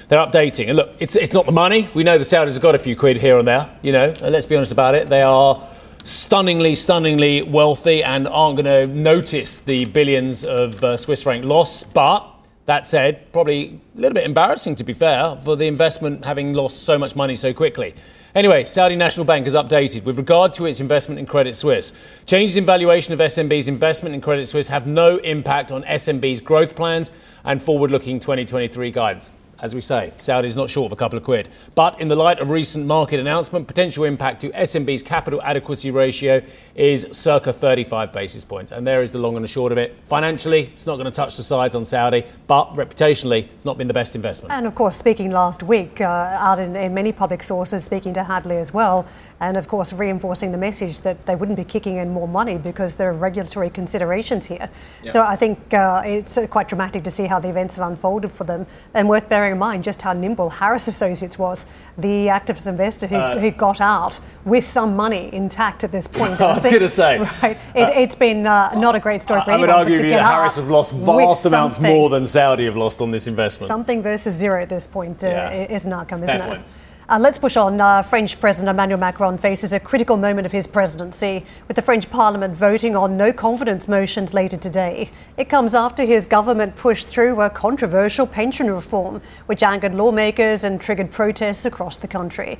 they're 0.09 0.19
updating. 0.19 0.67
And 0.67 0.75
look, 0.75 0.93
it's, 0.99 1.15
it's 1.15 1.31
not 1.31 1.45
the 1.45 1.53
money. 1.53 1.87
We 1.93 2.03
know 2.03 2.17
the 2.17 2.25
Saudis 2.25 2.51
have 2.55 2.61
got 2.61 2.75
a 2.75 2.79
few 2.79 2.97
quid 2.97 3.15
here 3.15 3.37
and 3.37 3.47
there. 3.47 3.69
You 3.81 3.93
know, 3.93 4.13
let's 4.23 4.45
be 4.45 4.57
honest 4.57 4.73
about 4.73 4.93
it. 4.93 5.07
They 5.07 5.21
are 5.21 5.65
stunningly, 6.03 6.75
stunningly 6.75 7.43
wealthy 7.43 8.03
and 8.03 8.27
aren't 8.27 8.61
going 8.61 8.89
to 8.89 8.93
notice 8.93 9.57
the 9.59 9.85
billions 9.85 10.43
of 10.43 10.83
uh, 10.83 10.97
Swiss 10.97 11.23
franc 11.23 11.45
loss. 11.45 11.83
But 11.83 12.29
That 12.65 12.87
said, 12.87 13.31
probably 13.33 13.81
a 13.95 13.99
little 13.99 14.13
bit 14.13 14.23
embarrassing 14.23 14.75
to 14.75 14.85
be 14.85 14.93
fair 14.93 15.35
for 15.35 15.57
the 15.57 15.65
investment 15.65 16.23
having 16.23 16.53
lost 16.53 16.83
so 16.83 16.97
much 16.97 17.13
money 17.13 17.35
so 17.35 17.53
quickly. 17.53 17.93
Anyway, 18.33 18.63
Saudi 18.63 18.95
National 18.95 19.25
Bank 19.25 19.45
has 19.45 19.53
updated 19.53 20.05
with 20.05 20.17
regard 20.17 20.53
to 20.53 20.65
its 20.65 20.79
investment 20.79 21.19
in 21.19 21.25
Credit 21.25 21.55
Suisse. 21.55 21.91
Changes 22.25 22.55
in 22.55 22.65
valuation 22.65 23.13
of 23.13 23.19
SNB's 23.19 23.67
investment 23.67 24.15
in 24.15 24.21
Credit 24.21 24.47
Suisse 24.47 24.69
have 24.69 24.87
no 24.87 25.17
impact 25.17 25.71
on 25.73 25.83
SNB's 25.83 26.39
growth 26.39 26.75
plans 26.75 27.11
and 27.43 27.61
forward 27.61 27.91
looking 27.91 28.19
2023 28.19 28.91
guidance 28.91 29.33
as 29.63 29.73
we 29.73 29.79
say, 29.79 30.11
Saudi's 30.17 30.57
not 30.57 30.69
short 30.69 30.87
of 30.87 30.91
a 30.91 30.95
couple 30.97 31.17
of 31.17 31.23
quid. 31.23 31.47
But 31.73 31.99
in 32.01 32.09
the 32.09 32.17
light 32.17 32.39
of 32.39 32.49
recent 32.49 32.85
market 32.85 33.17
announcement, 33.17 33.65
potential 33.65 34.03
impact 34.03 34.41
to 34.41 34.49
SNB's 34.49 35.01
capital 35.01 35.41
adequacy 35.41 35.89
ratio 35.89 36.41
is 36.75 37.07
circa 37.11 37.53
35 37.53 38.11
basis 38.11 38.43
points. 38.43 38.73
And 38.73 38.85
there 38.85 39.01
is 39.01 39.13
the 39.13 39.19
long 39.19 39.37
and 39.37 39.43
the 39.43 39.47
short 39.47 39.71
of 39.71 39.77
it. 39.77 39.95
Financially, 40.05 40.63
it's 40.63 40.85
not 40.85 40.97
going 40.97 41.05
to 41.05 41.15
touch 41.15 41.37
the 41.37 41.43
sides 41.43 41.75
on 41.75 41.85
Saudi, 41.85 42.25
but 42.45 42.75
reputationally, 42.75 43.45
it's 43.53 43.63
not 43.63 43.77
been 43.77 43.87
the 43.87 43.93
best 43.93 44.17
investment. 44.17 44.51
And 44.51 44.67
of 44.67 44.75
course, 44.75 44.97
speaking 44.97 45.31
last 45.31 45.63
week, 45.63 46.01
uh, 46.01 46.05
out 46.37 46.59
in, 46.59 46.75
in 46.75 46.93
many 46.93 47.13
public 47.13 47.41
sources, 47.41 47.85
speaking 47.85 48.13
to 48.15 48.25
Hadley 48.25 48.57
as 48.57 48.73
well, 48.73 49.07
and 49.39 49.57
of 49.57 49.67
course 49.67 49.91
reinforcing 49.91 50.51
the 50.51 50.57
message 50.57 51.01
that 51.01 51.25
they 51.25 51.35
wouldn't 51.35 51.57
be 51.57 51.63
kicking 51.63 51.97
in 51.97 52.09
more 52.09 52.27
money 52.27 52.57
because 52.57 52.95
there 52.95 53.09
are 53.09 53.13
regulatory 53.13 53.69
considerations 53.69 54.45
here. 54.45 54.69
So 55.07 55.21
I 55.21 55.35
think 55.35 55.73
uh, 55.73 56.01
it's 56.05 56.37
uh, 56.37 56.47
quite 56.47 56.69
dramatic 56.69 57.03
to 57.03 57.11
see 57.11 57.25
how 57.25 57.39
the 57.39 57.49
events 57.49 57.75
have 57.75 57.87
unfolded 57.87 58.31
for 58.31 58.45
them, 58.45 58.65
and 58.93 59.09
worth 59.09 59.27
bearing 59.29 59.52
in 59.53 59.59
mind 59.59 59.83
just 59.83 60.01
how 60.01 60.11
nimble 60.13 60.49
Harris 60.49 60.87
Associates 60.87 61.39
was, 61.39 61.65
the 61.97 62.27
activist 62.27 62.67
investor 62.67 63.07
who, 63.07 63.15
Uh, 63.15 63.39
who 63.39 63.51
got 63.51 63.79
out 63.79 64.19
with 64.45 64.65
some 64.65 64.95
money 64.95 65.29
intact 65.33 65.83
at 65.83 65.91
this 65.91 66.07
point. 66.07 66.39
I 66.41 66.53
was 66.55 66.63
gonna 66.63 66.89
say, 66.89 67.19
right? 67.43 67.57
It, 67.73 67.81
uh, 67.83 68.01
it's 68.01 68.15
been 68.15 68.45
uh, 68.45 68.73
not 68.75 68.95
a 68.95 68.99
great 68.99 69.23
story 69.23 69.41
for 69.41 69.51
I 69.51 69.55
would 69.57 69.69
anyone. 69.69 69.79
argue 69.87 69.97
but 69.97 70.03
to 70.03 70.09
that 70.09 70.25
Harris 70.25 70.55
have 70.57 70.69
lost 70.69 70.91
vast 70.91 71.45
amounts 71.45 71.79
more 71.79 72.09
than 72.09 72.25
Saudi 72.25 72.65
have 72.65 72.75
lost 72.75 72.99
on 73.01 73.11
this 73.11 73.27
investment. 73.27 73.69
Something 73.69 74.01
versus 74.03 74.35
zero 74.35 74.61
at 74.61 74.69
this 74.69 74.87
point 74.87 75.23
uh, 75.23 75.27
Yeah. 75.27 75.49
is 75.75 75.85
an 75.85 75.93
outcome, 75.93 76.23
isn't 76.23 76.41
it? 76.41 76.47
point. 76.47 76.61
Uh, 77.09 77.19
let's 77.19 77.37
push 77.37 77.57
on. 77.57 77.81
Uh, 77.81 78.01
French 78.01 78.39
President 78.39 78.69
Emmanuel 78.69 78.99
Macron 78.99 79.37
faces 79.37 79.73
a 79.73 79.79
critical 79.79 80.15
moment 80.15 80.45
of 80.45 80.53
his 80.53 80.67
presidency, 80.67 81.45
with 81.67 81.75
the 81.75 81.81
French 81.81 82.09
Parliament 82.09 82.55
voting 82.55 82.95
on 82.95 83.17
no 83.17 83.33
confidence 83.33 83.89
motions 83.89 84.33
later 84.33 84.55
today. 84.55 85.09
It 85.35 85.49
comes 85.49 85.75
after 85.75 86.05
his 86.05 86.25
government 86.25 86.77
pushed 86.77 87.07
through 87.07 87.41
a 87.41 87.49
controversial 87.49 88.25
pension 88.25 88.71
reform, 88.71 89.21
which 89.47 89.61
angered 89.61 89.93
lawmakers 89.93 90.63
and 90.63 90.79
triggered 90.79 91.11
protests 91.11 91.65
across 91.65 91.97
the 91.97 92.07
country. 92.07 92.57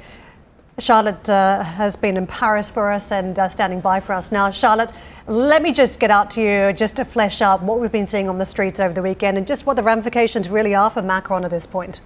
Charlotte 0.79 1.29
uh, 1.29 1.63
has 1.63 1.95
been 1.95 2.17
in 2.17 2.27
Paris 2.27 2.69
for 2.69 2.91
us 2.91 3.11
and 3.11 3.37
uh, 3.37 3.47
standing 3.47 3.79
by 3.79 3.99
for 3.99 4.11
us 4.13 4.31
now. 4.31 4.49
Charlotte, 4.49 4.91
let 5.27 5.61
me 5.61 5.71
just 5.71 5.99
get 5.99 6.09
out 6.09 6.31
to 6.31 6.41
you 6.41 6.73
just 6.73 6.95
to 6.95 7.05
flesh 7.05 7.41
out 7.41 7.61
what 7.61 7.79
we've 7.79 7.91
been 7.91 8.07
seeing 8.07 8.27
on 8.27 8.39
the 8.39 8.45
streets 8.45 8.79
over 8.79 8.93
the 8.93 9.03
weekend 9.03 9.37
and 9.37 9.45
just 9.45 9.65
what 9.65 9.75
the 9.75 9.83
ramifications 9.83 10.49
really 10.49 10.73
are 10.73 10.89
for 10.89 11.03
Macron 11.03 11.45
at 11.45 11.51
this 11.51 11.67
point. 11.67 12.01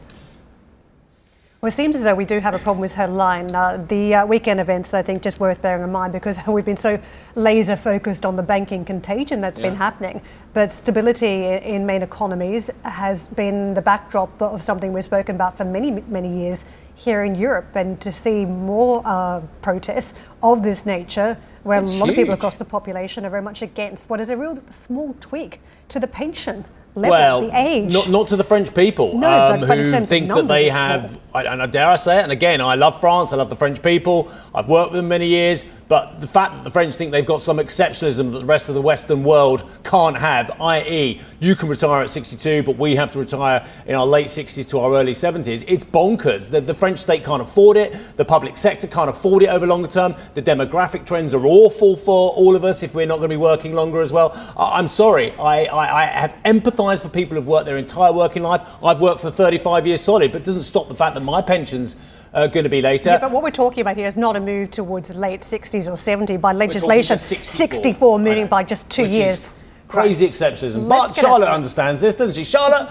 Well, 1.59 1.69
it 1.69 1.73
seems 1.73 1.95
as 1.95 2.03
though 2.03 2.13
we 2.13 2.25
do 2.25 2.39
have 2.39 2.53
a 2.53 2.59
problem 2.59 2.81
with 2.81 2.93
her 2.93 3.07
line. 3.07 3.53
Uh, 3.55 3.83
the 3.89 4.13
uh, 4.13 4.25
weekend 4.27 4.59
events, 4.59 4.93
I 4.93 5.01
think, 5.01 5.23
just 5.23 5.39
worth 5.39 5.59
bearing 5.59 5.81
in 5.81 5.91
mind 5.91 6.13
because 6.13 6.37
we've 6.47 6.63
been 6.63 6.77
so 6.77 6.99
laser 7.33 7.75
focused 7.75 8.27
on 8.27 8.35
the 8.35 8.43
banking 8.43 8.85
contagion 8.85 9.41
that's 9.41 9.59
been 9.59 9.75
happening. 9.77 10.21
But 10.53 10.71
stability 10.71 11.45
in 11.45 11.87
main 11.87 12.03
economies 12.03 12.69
has 12.83 13.27
been 13.29 13.73
the 13.73 13.81
backdrop 13.81 14.39
of 14.39 14.61
something 14.61 14.93
we've 14.93 15.03
spoken 15.03 15.33
about 15.33 15.57
for 15.57 15.65
many, 15.65 15.89
many 15.89 16.31
years 16.31 16.63
here 16.93 17.23
in 17.23 17.33
Europe. 17.33 17.75
And 17.75 17.99
to 18.01 18.11
see 18.11 18.45
more 18.45 19.01
uh, 19.03 19.41
protests 19.63 20.13
of 20.43 20.61
this 20.61 20.85
nature, 20.85 21.39
where 21.63 21.79
It's 21.79 21.95
a 21.95 21.97
lot 21.97 22.09
of 22.09 22.15
people 22.15 22.35
across 22.35 22.55
the 22.55 22.65
population 22.65 23.25
are 23.25 23.31
very 23.31 23.41
much 23.41 23.63
against 23.63 24.07
what 24.11 24.21
is 24.21 24.29
a 24.29 24.37
real 24.37 24.61
small 24.69 25.15
tweak 25.19 25.59
to 25.89 25.99
the 25.99 26.07
pension 26.07 26.65
level, 26.97 27.09
well, 27.11 27.41
the 27.41 27.57
age. 27.57 27.93
Not, 27.93 28.09
not 28.09 28.27
to 28.29 28.35
the 28.35 28.43
French 28.43 28.73
people 28.73 29.17
No, 29.17 29.29
um, 29.29 29.59
but- 29.61 29.67
but 29.67 29.77
who 29.77 30.01
think 30.01 30.27
that 30.33 30.47
they 30.47 30.69
have, 30.69 31.17
I, 31.33 31.43
and 31.43 31.61
I 31.61 31.65
dare 31.67 31.87
I 31.87 31.95
say 31.95 32.19
it, 32.19 32.23
and 32.23 32.31
again, 32.31 32.59
I 32.61 32.75
love 32.75 32.99
France, 32.99 33.31
I 33.33 33.37
love 33.37 33.49
the 33.49 33.55
French 33.55 33.81
people, 33.81 34.29
I've 34.53 34.67
worked 34.67 34.91
with 34.91 34.99
them 34.99 35.07
many 35.07 35.27
years, 35.27 35.63
but 35.87 36.19
the 36.19 36.27
fact 36.27 36.53
that 36.53 36.63
the 36.63 36.71
French 36.71 36.95
think 36.95 37.11
they've 37.11 37.25
got 37.25 37.41
some 37.41 37.57
exceptionalism 37.57 38.31
that 38.31 38.39
the 38.39 38.45
rest 38.45 38.67
of 38.67 38.75
the 38.75 38.81
Western 38.81 39.23
world 39.23 39.63
can't 39.83 40.17
have, 40.17 40.51
i.e., 40.61 41.21
you 41.39 41.55
can 41.55 41.69
retire 41.69 42.01
at 42.01 42.09
62, 42.09 42.63
but 42.63 42.77
we 42.77 42.95
have 42.97 43.11
to 43.11 43.19
retire 43.19 43.65
in 43.85 43.95
our 43.95 44.05
late 44.05 44.27
60s 44.27 44.67
to 44.69 44.79
our 44.79 44.93
early 44.95 45.13
70s, 45.13 45.63
it's 45.67 45.83
bonkers. 45.85 46.49
The, 46.49 46.59
the 46.59 46.73
French 46.73 46.99
state 46.99 47.23
can't 47.23 47.41
afford 47.41 47.77
it, 47.77 48.17
the 48.17 48.25
public 48.25 48.57
sector 48.57 48.87
can't 48.87 49.09
afford 49.09 49.43
it 49.43 49.47
over 49.47 49.65
longer 49.65 49.87
term, 49.87 50.15
the 50.33 50.41
demographic 50.41 51.05
trends 51.05 51.33
are 51.33 51.45
awful 51.45 51.95
for 51.95 52.31
all 52.31 52.55
of 52.55 52.65
us 52.65 52.83
if 52.83 52.93
we're 52.93 53.05
not 53.05 53.17
going 53.17 53.29
to 53.29 53.33
be 53.33 53.37
working 53.37 53.73
longer 53.73 54.01
as 54.01 54.11
well. 54.11 54.31
I, 54.57 54.79
I'm 54.79 54.87
sorry, 54.87 55.31
I, 55.33 55.65
I, 55.65 56.03
I 56.03 56.05
have 56.05 56.35
empathised 56.43 57.01
for 57.01 57.09
people 57.09 57.37
who've 57.37 57.47
worked 57.47 57.65
their 57.65 57.77
entire 57.77 58.11
working 58.11 58.43
life. 58.43 58.61
I've 58.83 58.99
worked 58.99 59.21
for 59.21 59.31
35 59.31 59.87
years 59.87 60.01
solid, 60.01 60.31
but 60.33 60.41
it 60.41 60.45
doesn't 60.45 60.63
stop 60.63 60.89
the 60.89 60.95
fact 60.95 61.15
that 61.15 61.21
my 61.21 61.41
pension's 61.41 61.95
uh, 62.33 62.47
going 62.47 62.63
to 62.63 62.69
be 62.69 62.81
later. 62.81 63.09
Yeah, 63.11 63.19
but 63.19 63.31
what 63.31 63.43
we're 63.43 63.51
talking 63.51 63.81
about 63.81 63.95
here 63.95 64.07
is 64.07 64.17
not 64.17 64.35
a 64.35 64.39
move 64.39 64.71
towards 64.71 65.09
late 65.15 65.41
60s 65.41 65.91
or 65.91 65.97
70 65.97 66.37
by 66.37 66.51
legislation. 66.53 67.15
to 67.15 67.23
64. 67.23 67.67
64 67.77 68.19
moving 68.19 68.47
by 68.47 68.63
just 68.63 68.89
two 68.89 69.05
years. 69.05 69.49
crazy 69.87 70.27
exceptionalism. 70.27 70.87
Let's 70.87 71.09
But 71.09 71.15
Charlotte 71.21 71.47
it. 71.47 71.53
understands 71.53 72.01
this, 72.01 72.15
doesn't 72.15 72.35
she? 72.35 72.43
Charlotte, 72.43 72.89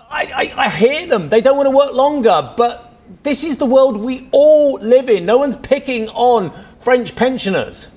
I, 0.00 0.52
I, 0.56 0.64
I 0.66 0.68
hear 0.70 1.06
them. 1.06 1.28
They 1.28 1.40
don't 1.40 1.56
want 1.56 1.66
to 1.66 1.76
work 1.76 1.92
longer, 1.92 2.52
but 2.56 2.94
this 3.22 3.44
is 3.44 3.58
the 3.58 3.66
world 3.66 3.96
we 3.98 4.28
all 4.32 4.74
live 4.80 5.08
in. 5.08 5.26
No 5.26 5.38
one's 5.38 5.56
picking 5.56 6.08
on 6.10 6.50
French 6.80 7.14
pensioners. 7.16 7.90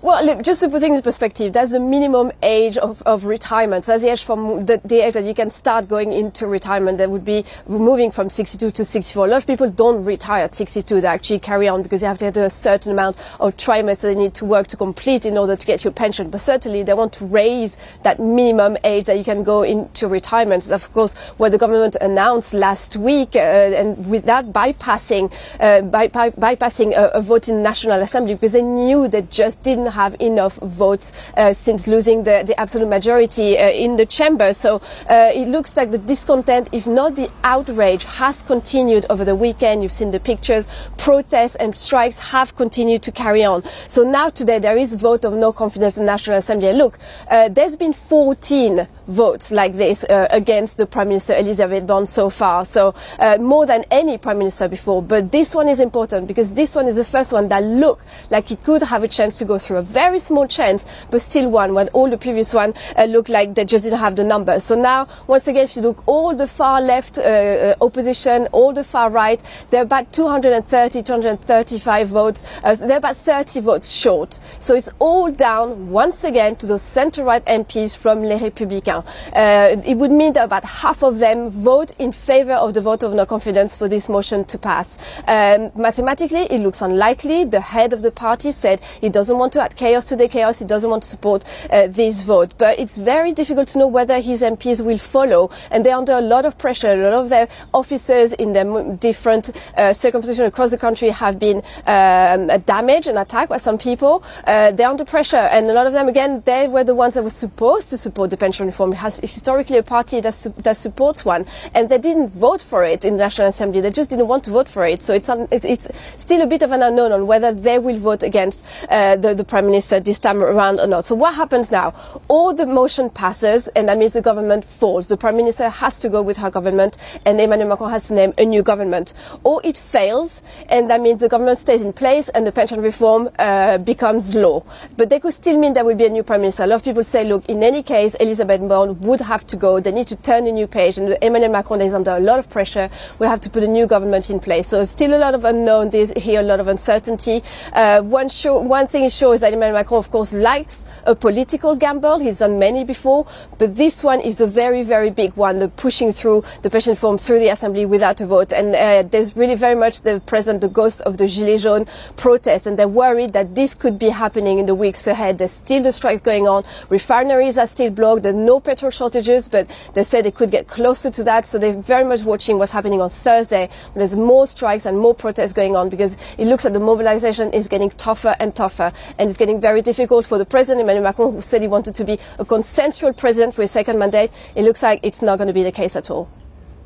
Well, 0.00 0.24
look, 0.24 0.42
just 0.42 0.60
to 0.60 0.68
put 0.68 0.80
things 0.80 0.98
in 0.98 1.02
perspective, 1.02 1.52
that's 1.52 1.72
the 1.72 1.80
minimum 1.80 2.30
age 2.40 2.76
of, 2.76 3.02
of 3.02 3.24
retirement. 3.24 3.84
So 3.84 3.92
that's 3.92 4.04
the 4.04 4.12
age 4.12 4.22
from 4.22 4.64
the, 4.64 4.80
the 4.84 5.00
age 5.00 5.14
that 5.14 5.24
you 5.24 5.34
can 5.34 5.50
start 5.50 5.88
going 5.88 6.12
into 6.12 6.46
retirement. 6.46 6.98
That 6.98 7.10
would 7.10 7.24
be 7.24 7.44
moving 7.66 8.12
from 8.12 8.30
62 8.30 8.70
to 8.70 8.84
64. 8.84 9.26
A 9.26 9.28
lot 9.28 9.36
of 9.38 9.46
people 9.48 9.68
don't 9.68 10.04
retire 10.04 10.44
at 10.44 10.54
62. 10.54 11.00
They 11.00 11.08
actually 11.08 11.40
carry 11.40 11.66
on 11.66 11.82
because 11.82 12.00
you 12.00 12.06
have 12.06 12.18
to 12.18 12.26
get 12.26 12.36
a 12.36 12.48
certain 12.48 12.92
amount 12.92 13.18
of 13.40 13.56
trimesters 13.56 14.02
they 14.02 14.14
need 14.14 14.34
to 14.34 14.44
work 14.44 14.68
to 14.68 14.76
complete 14.76 15.26
in 15.26 15.36
order 15.36 15.56
to 15.56 15.66
get 15.66 15.82
your 15.82 15.92
pension. 15.92 16.30
But 16.30 16.42
certainly 16.42 16.84
they 16.84 16.94
want 16.94 17.12
to 17.14 17.24
raise 17.24 17.76
that 18.04 18.20
minimum 18.20 18.76
age 18.84 19.06
that 19.06 19.18
you 19.18 19.24
can 19.24 19.42
go 19.42 19.64
into 19.64 20.06
retirement. 20.06 20.70
Of 20.70 20.92
course, 20.92 21.14
what 21.38 21.50
the 21.50 21.58
government 21.58 21.96
announced 22.00 22.54
last 22.54 22.96
week, 22.96 23.34
uh, 23.34 23.40
and 23.40 24.08
with 24.08 24.26
that 24.26 24.52
bypassing, 24.52 25.32
uh, 25.58 25.82
by, 25.82 26.06
by, 26.06 26.30
bypassing 26.30 26.96
a, 26.96 27.08
a 27.14 27.20
vote 27.20 27.48
in 27.48 27.56
the 27.56 27.62
National 27.62 28.00
Assembly 28.00 28.34
because 28.34 28.52
they 28.52 28.62
knew 28.62 29.08
they 29.08 29.22
just 29.22 29.60
didn't 29.64 29.87
have 29.90 30.16
enough 30.20 30.56
votes 30.56 31.12
uh, 31.36 31.52
since 31.52 31.86
losing 31.86 32.24
the, 32.24 32.42
the 32.46 32.58
absolute 32.58 32.88
majority 32.88 33.58
uh, 33.58 33.70
in 33.70 33.96
the 33.96 34.06
chamber. 34.06 34.52
So 34.52 34.82
uh, 35.08 35.30
it 35.34 35.48
looks 35.48 35.76
like 35.76 35.90
the 35.90 35.98
discontent, 35.98 36.68
if 36.72 36.86
not 36.86 37.16
the 37.16 37.30
outrage, 37.44 38.04
has 38.04 38.42
continued 38.42 39.06
over 39.10 39.24
the 39.24 39.36
weekend. 39.36 39.82
You've 39.82 39.92
seen 39.92 40.10
the 40.10 40.20
pictures. 40.20 40.68
Protests 40.96 41.56
and 41.56 41.74
strikes 41.74 42.20
have 42.30 42.56
continued 42.56 43.02
to 43.02 43.12
carry 43.12 43.44
on. 43.44 43.62
So 43.88 44.02
now 44.02 44.28
today 44.30 44.58
there 44.58 44.76
is 44.76 44.94
vote 44.94 45.24
of 45.24 45.32
no 45.32 45.52
confidence 45.52 45.96
in 45.96 46.06
the 46.06 46.12
National 46.12 46.38
Assembly. 46.38 46.72
Look, 46.72 46.98
there's 47.28 47.76
been 47.76 47.92
14 47.92 48.88
votes 49.08 49.50
like 49.50 49.72
this 49.74 50.04
uh, 50.04 50.28
against 50.30 50.76
the 50.76 50.86
Prime 50.86 51.08
Minister 51.08 51.36
Elisabeth 51.36 51.86
Borne 51.86 52.06
so 52.06 52.30
far. 52.30 52.64
So 52.64 52.94
uh, 53.18 53.38
more 53.38 53.66
than 53.66 53.84
any 53.90 54.18
Prime 54.18 54.38
Minister 54.38 54.68
before. 54.68 55.02
But 55.02 55.32
this 55.32 55.54
one 55.54 55.68
is 55.68 55.80
important 55.80 56.28
because 56.28 56.54
this 56.54 56.76
one 56.76 56.86
is 56.86 56.96
the 56.96 57.04
first 57.04 57.32
one 57.32 57.48
that 57.48 57.62
looked 57.62 58.06
like 58.30 58.50
it 58.50 58.62
could 58.62 58.82
have 58.82 59.02
a 59.02 59.08
chance 59.08 59.38
to 59.38 59.44
go 59.44 59.58
through. 59.58 59.78
A 59.78 59.82
very 59.82 60.20
small 60.20 60.46
chance, 60.46 60.86
but 61.10 61.20
still 61.20 61.50
one. 61.50 61.74
When 61.74 61.88
all 61.88 62.08
the 62.08 62.18
previous 62.18 62.52
one 62.54 62.74
uh, 62.96 63.04
looked 63.04 63.28
like 63.28 63.54
they 63.54 63.64
just 63.64 63.84
didn't 63.84 63.98
have 63.98 64.16
the 64.16 64.24
numbers. 64.24 64.64
So 64.64 64.74
now, 64.74 65.08
once 65.26 65.48
again, 65.48 65.64
if 65.64 65.76
you 65.76 65.82
look 65.82 66.06
all 66.06 66.34
the 66.34 66.46
far 66.46 66.80
left 66.80 67.18
uh, 67.18 67.22
uh, 67.22 67.74
opposition, 67.80 68.46
all 68.52 68.72
the 68.72 68.84
far 68.84 69.10
right, 69.10 69.40
they're 69.70 69.82
about 69.82 70.12
230, 70.12 71.02
235 71.02 72.08
votes. 72.08 72.44
Uh, 72.62 72.74
they're 72.74 72.98
about 72.98 73.16
30 73.16 73.60
votes 73.60 73.90
short. 73.90 74.38
So 74.60 74.74
it's 74.74 74.90
all 74.98 75.30
down 75.30 75.90
once 75.90 76.24
again 76.24 76.56
to 76.56 76.66
those 76.66 76.82
centre-right 76.82 77.44
MPs 77.46 77.96
from 77.96 78.22
Les 78.22 78.38
Républicains. 78.38 78.97
Uh, 79.34 79.76
it 79.84 79.96
would 79.96 80.10
mean 80.10 80.32
that 80.34 80.44
about 80.44 80.64
half 80.64 81.02
of 81.02 81.18
them 81.18 81.50
vote 81.50 81.92
in 81.98 82.12
favour 82.12 82.54
of 82.54 82.74
the 82.74 82.80
vote 82.80 83.02
of 83.02 83.14
no 83.14 83.26
confidence 83.26 83.76
for 83.76 83.88
this 83.88 84.08
motion 84.08 84.44
to 84.44 84.58
pass. 84.58 84.98
Um, 85.26 85.70
mathematically, 85.74 86.42
it 86.50 86.60
looks 86.60 86.82
unlikely. 86.82 87.44
The 87.44 87.60
head 87.60 87.92
of 87.92 88.02
the 88.02 88.10
party 88.10 88.52
said 88.52 88.80
he 89.00 89.08
doesn't 89.08 89.36
want 89.36 89.52
to 89.54 89.62
add 89.62 89.76
chaos 89.76 90.06
to 90.06 90.16
the 90.16 90.28
chaos. 90.28 90.58
He 90.58 90.64
doesn't 90.64 90.90
want 90.90 91.02
to 91.02 91.08
support 91.08 91.44
uh, 91.70 91.86
this 91.88 92.22
vote. 92.22 92.54
But 92.58 92.78
it's 92.78 92.96
very 92.96 93.32
difficult 93.32 93.68
to 93.68 93.78
know 93.78 93.86
whether 93.86 94.20
his 94.20 94.42
MPs 94.42 94.84
will 94.84 94.98
follow. 94.98 95.50
And 95.70 95.84
they're 95.84 95.96
under 95.96 96.12
a 96.12 96.20
lot 96.20 96.44
of 96.44 96.58
pressure. 96.58 96.92
A 96.92 96.96
lot 96.96 97.24
of 97.24 97.28
their 97.28 97.48
officers 97.72 98.32
in 98.34 98.52
their 98.52 98.96
different 98.96 99.50
uh, 99.76 99.92
circumstances 99.92 100.40
across 100.40 100.70
the 100.70 100.78
country 100.78 101.10
have 101.10 101.38
been 101.38 101.62
um, 101.86 102.46
damaged 102.64 103.08
and 103.08 103.18
attacked 103.18 103.50
by 103.50 103.56
some 103.56 103.78
people. 103.78 104.22
Uh, 104.46 104.72
they're 104.72 104.88
under 104.88 105.04
pressure. 105.04 105.36
And 105.36 105.66
a 105.70 105.72
lot 105.72 105.86
of 105.86 105.92
them, 105.92 106.08
again, 106.08 106.42
they 106.44 106.68
were 106.68 106.84
the 106.84 106.94
ones 106.94 107.14
that 107.14 107.22
were 107.22 107.30
supposed 107.30 107.90
to 107.90 107.96
support 107.98 108.30
the 108.30 108.36
pension 108.36 108.66
reform 108.66 108.87
reform 108.88 109.04
has 109.04 109.20
historically 109.20 109.78
a 109.78 109.82
party 109.82 110.20
that, 110.20 110.34
su- 110.34 110.54
that 110.58 110.76
supports 110.76 111.24
one, 111.24 111.46
and 111.74 111.88
they 111.88 111.98
didn't 111.98 112.30
vote 112.30 112.62
for 112.62 112.84
it 112.84 113.04
in 113.04 113.16
the 113.16 113.24
National 113.24 113.48
Assembly. 113.48 113.80
They 113.80 113.90
just 113.90 114.10
didn't 114.10 114.28
want 114.28 114.44
to 114.44 114.50
vote 114.50 114.68
for 114.68 114.86
it. 114.86 115.02
So 115.02 115.14
it's, 115.14 115.28
un- 115.28 115.48
it's, 115.50 115.64
it's 115.64 115.88
still 116.16 116.40
a 116.42 116.46
bit 116.46 116.62
of 116.62 116.72
an 116.72 116.82
unknown 116.82 117.12
on 117.12 117.26
whether 117.26 117.52
they 117.52 117.78
will 117.78 117.98
vote 117.98 118.22
against 118.22 118.66
uh, 118.88 119.16
the, 119.16 119.34
the 119.34 119.44
Prime 119.44 119.66
Minister 119.66 120.00
this 120.00 120.18
time 120.18 120.42
around 120.42 120.80
or 120.80 120.86
not. 120.86 121.04
So 121.04 121.14
what 121.14 121.34
happens 121.34 121.70
now? 121.70 121.94
All 122.28 122.54
the 122.54 122.66
motion 122.66 123.10
passes, 123.10 123.68
and 123.68 123.88
that 123.88 123.98
means 123.98 124.12
the 124.12 124.22
government 124.22 124.64
falls. 124.64 125.08
The 125.08 125.16
Prime 125.16 125.36
Minister 125.36 125.68
has 125.68 126.00
to 126.00 126.08
go 126.08 126.22
with 126.22 126.36
her 126.38 126.50
government, 126.50 126.96
and 127.24 127.40
Emmanuel 127.40 127.68
Macron 127.70 127.90
has 127.90 128.08
to 128.08 128.14
name 128.14 128.34
a 128.38 128.44
new 128.44 128.62
government. 128.62 129.14
Or 129.44 129.60
it 129.64 129.76
fails, 129.76 130.42
and 130.68 130.90
that 130.90 131.00
means 131.00 131.20
the 131.20 131.28
government 131.28 131.58
stays 131.58 131.82
in 131.82 131.92
place 131.92 132.28
and 132.28 132.46
the 132.46 132.52
pension 132.52 132.80
reform 132.80 133.30
uh, 133.38 133.78
becomes 133.78 134.34
law. 134.34 134.64
But 134.96 135.10
they 135.10 135.20
could 135.20 135.34
still 135.34 135.58
mean 135.58 135.74
there 135.74 135.84
will 135.84 135.96
be 135.96 136.06
a 136.06 136.08
new 136.08 136.22
Prime 136.22 136.40
Minister. 136.40 136.64
A 136.64 136.66
lot 136.66 136.76
of 136.76 136.84
people 136.84 137.04
say, 137.04 137.24
look, 137.24 137.48
in 137.48 137.62
any 137.62 137.82
case, 137.82 138.14
Elisabeth 138.16 138.60
Borne 138.78 139.00
would 139.00 139.20
have 139.20 139.44
to 139.48 139.56
go. 139.56 139.80
They 139.80 139.90
need 139.90 140.06
to 140.08 140.16
turn 140.16 140.46
a 140.46 140.52
new 140.52 140.66
page, 140.66 140.98
and 140.98 141.16
Emmanuel 141.20 141.50
Macron 141.50 141.80
is 141.80 141.92
under 141.92 142.12
a 142.12 142.20
lot 142.20 142.38
of 142.38 142.48
pressure. 142.48 142.88
We 143.18 143.26
have 143.26 143.40
to 143.40 143.50
put 143.50 143.62
a 143.64 143.66
new 143.66 143.86
government 143.86 144.30
in 144.30 144.38
place. 144.38 144.68
So 144.68 144.84
still 144.84 145.14
a 145.16 145.18
lot 145.18 145.34
of 145.34 145.44
unknown 145.44 145.90
here, 146.16 146.40
a 146.40 146.42
lot 146.44 146.60
of 146.60 146.68
uncertainty. 146.68 147.42
Uh, 147.72 148.02
one, 148.02 148.28
show, 148.28 148.58
one 148.60 148.86
thing 148.86 149.04
is 149.04 149.14
sure 149.14 149.34
is 149.34 149.40
that 149.40 149.52
Emmanuel 149.52 149.80
Macron, 149.80 149.98
of 149.98 150.10
course, 150.10 150.32
likes 150.32 150.84
a 151.04 151.14
political 151.14 151.74
gamble. 151.74 152.18
He's 152.18 152.38
done 152.38 152.58
many 152.58 152.84
before, 152.84 153.26
but 153.58 153.74
this 153.76 154.04
one 154.04 154.20
is 154.20 154.40
a 154.40 154.46
very, 154.46 154.84
very 154.84 155.10
big 155.10 155.32
one, 155.34 155.58
the 155.58 155.68
pushing 155.68 156.12
through 156.12 156.44
the 156.62 156.70
pension 156.70 156.92
reform 156.92 157.18
through 157.18 157.40
the 157.40 157.48
assembly 157.48 157.84
without 157.86 158.20
a 158.20 158.26
vote. 158.26 158.52
And 158.52 158.76
uh, 158.76 159.02
there's 159.10 159.36
really 159.36 159.56
very 159.56 159.74
much 159.74 160.02
the 160.02 160.20
present, 160.26 160.60
the 160.60 160.68
ghost 160.68 161.00
of 161.02 161.16
the 161.16 161.24
Gilets 161.24 161.62
jaunes 161.62 161.88
protest, 162.16 162.66
and 162.66 162.78
they're 162.78 162.86
worried 162.86 163.32
that 163.32 163.54
this 163.54 163.74
could 163.74 163.98
be 163.98 164.10
happening 164.10 164.58
in 164.58 164.66
the 164.66 164.74
weeks 164.74 165.06
ahead. 165.06 165.38
There's 165.38 165.50
still 165.52 165.82
the 165.82 165.92
strikes 165.92 166.20
going 166.20 166.46
on. 166.46 166.64
Refineries 166.88 167.58
are 167.58 167.66
still 167.66 167.90
blocked. 167.90 168.22
There's 168.22 168.34
no 168.34 168.60
petrol 168.68 168.90
shortages, 168.90 169.48
but 169.48 169.66
they 169.94 170.02
said 170.02 170.26
they 170.26 170.30
could 170.30 170.50
get 170.50 170.68
closer 170.68 171.10
to 171.10 171.24
that. 171.24 171.46
So 171.46 171.58
they're 171.58 171.80
very 171.94 172.04
much 172.04 172.22
watching 172.22 172.58
what's 172.58 172.72
happening 172.72 173.00
on 173.00 173.08
Thursday. 173.08 173.70
There's 173.94 174.14
more 174.14 174.46
strikes 174.46 174.84
and 174.84 174.98
more 174.98 175.14
protests 175.14 175.54
going 175.54 175.74
on 175.74 175.88
because 175.88 176.18
it 176.36 176.46
looks 176.46 176.64
like 176.64 176.74
the 176.74 176.80
mobilization 176.80 177.50
is 177.54 177.66
getting 177.66 177.88
tougher 177.88 178.36
and 178.38 178.54
tougher, 178.54 178.92
and 179.18 179.30
it's 179.30 179.38
getting 179.38 179.58
very 179.58 179.80
difficult 179.80 180.26
for 180.26 180.36
the 180.36 180.44
president, 180.44 180.82
Emmanuel 180.82 181.04
Macron, 181.04 181.32
who 181.32 181.40
said 181.40 181.62
he 181.62 181.68
wanted 181.68 181.94
to 181.94 182.04
be 182.04 182.18
a 182.38 182.44
consensual 182.44 183.14
president 183.14 183.54
for 183.54 183.62
his 183.62 183.70
second 183.70 183.98
mandate. 183.98 184.30
It 184.54 184.64
looks 184.64 184.82
like 184.82 185.00
it's 185.02 185.22
not 185.22 185.38
going 185.38 185.48
to 185.48 185.54
be 185.54 185.62
the 185.62 185.72
case 185.72 185.96
at 185.96 186.10
all. 186.10 186.28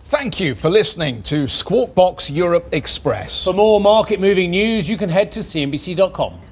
Thank 0.04 0.38
you 0.38 0.54
for 0.54 0.70
listening 0.70 1.22
to 1.24 1.48
Squawk 1.48 1.94
Box 1.96 2.30
Europe 2.30 2.68
Express. 2.72 3.44
For 3.44 3.54
more 3.54 3.80
market 3.80 4.20
moving 4.20 4.50
news, 4.50 4.88
you 4.88 4.96
can 4.96 5.08
head 5.08 5.32
to 5.32 5.40
CNBC.com. 5.40 6.51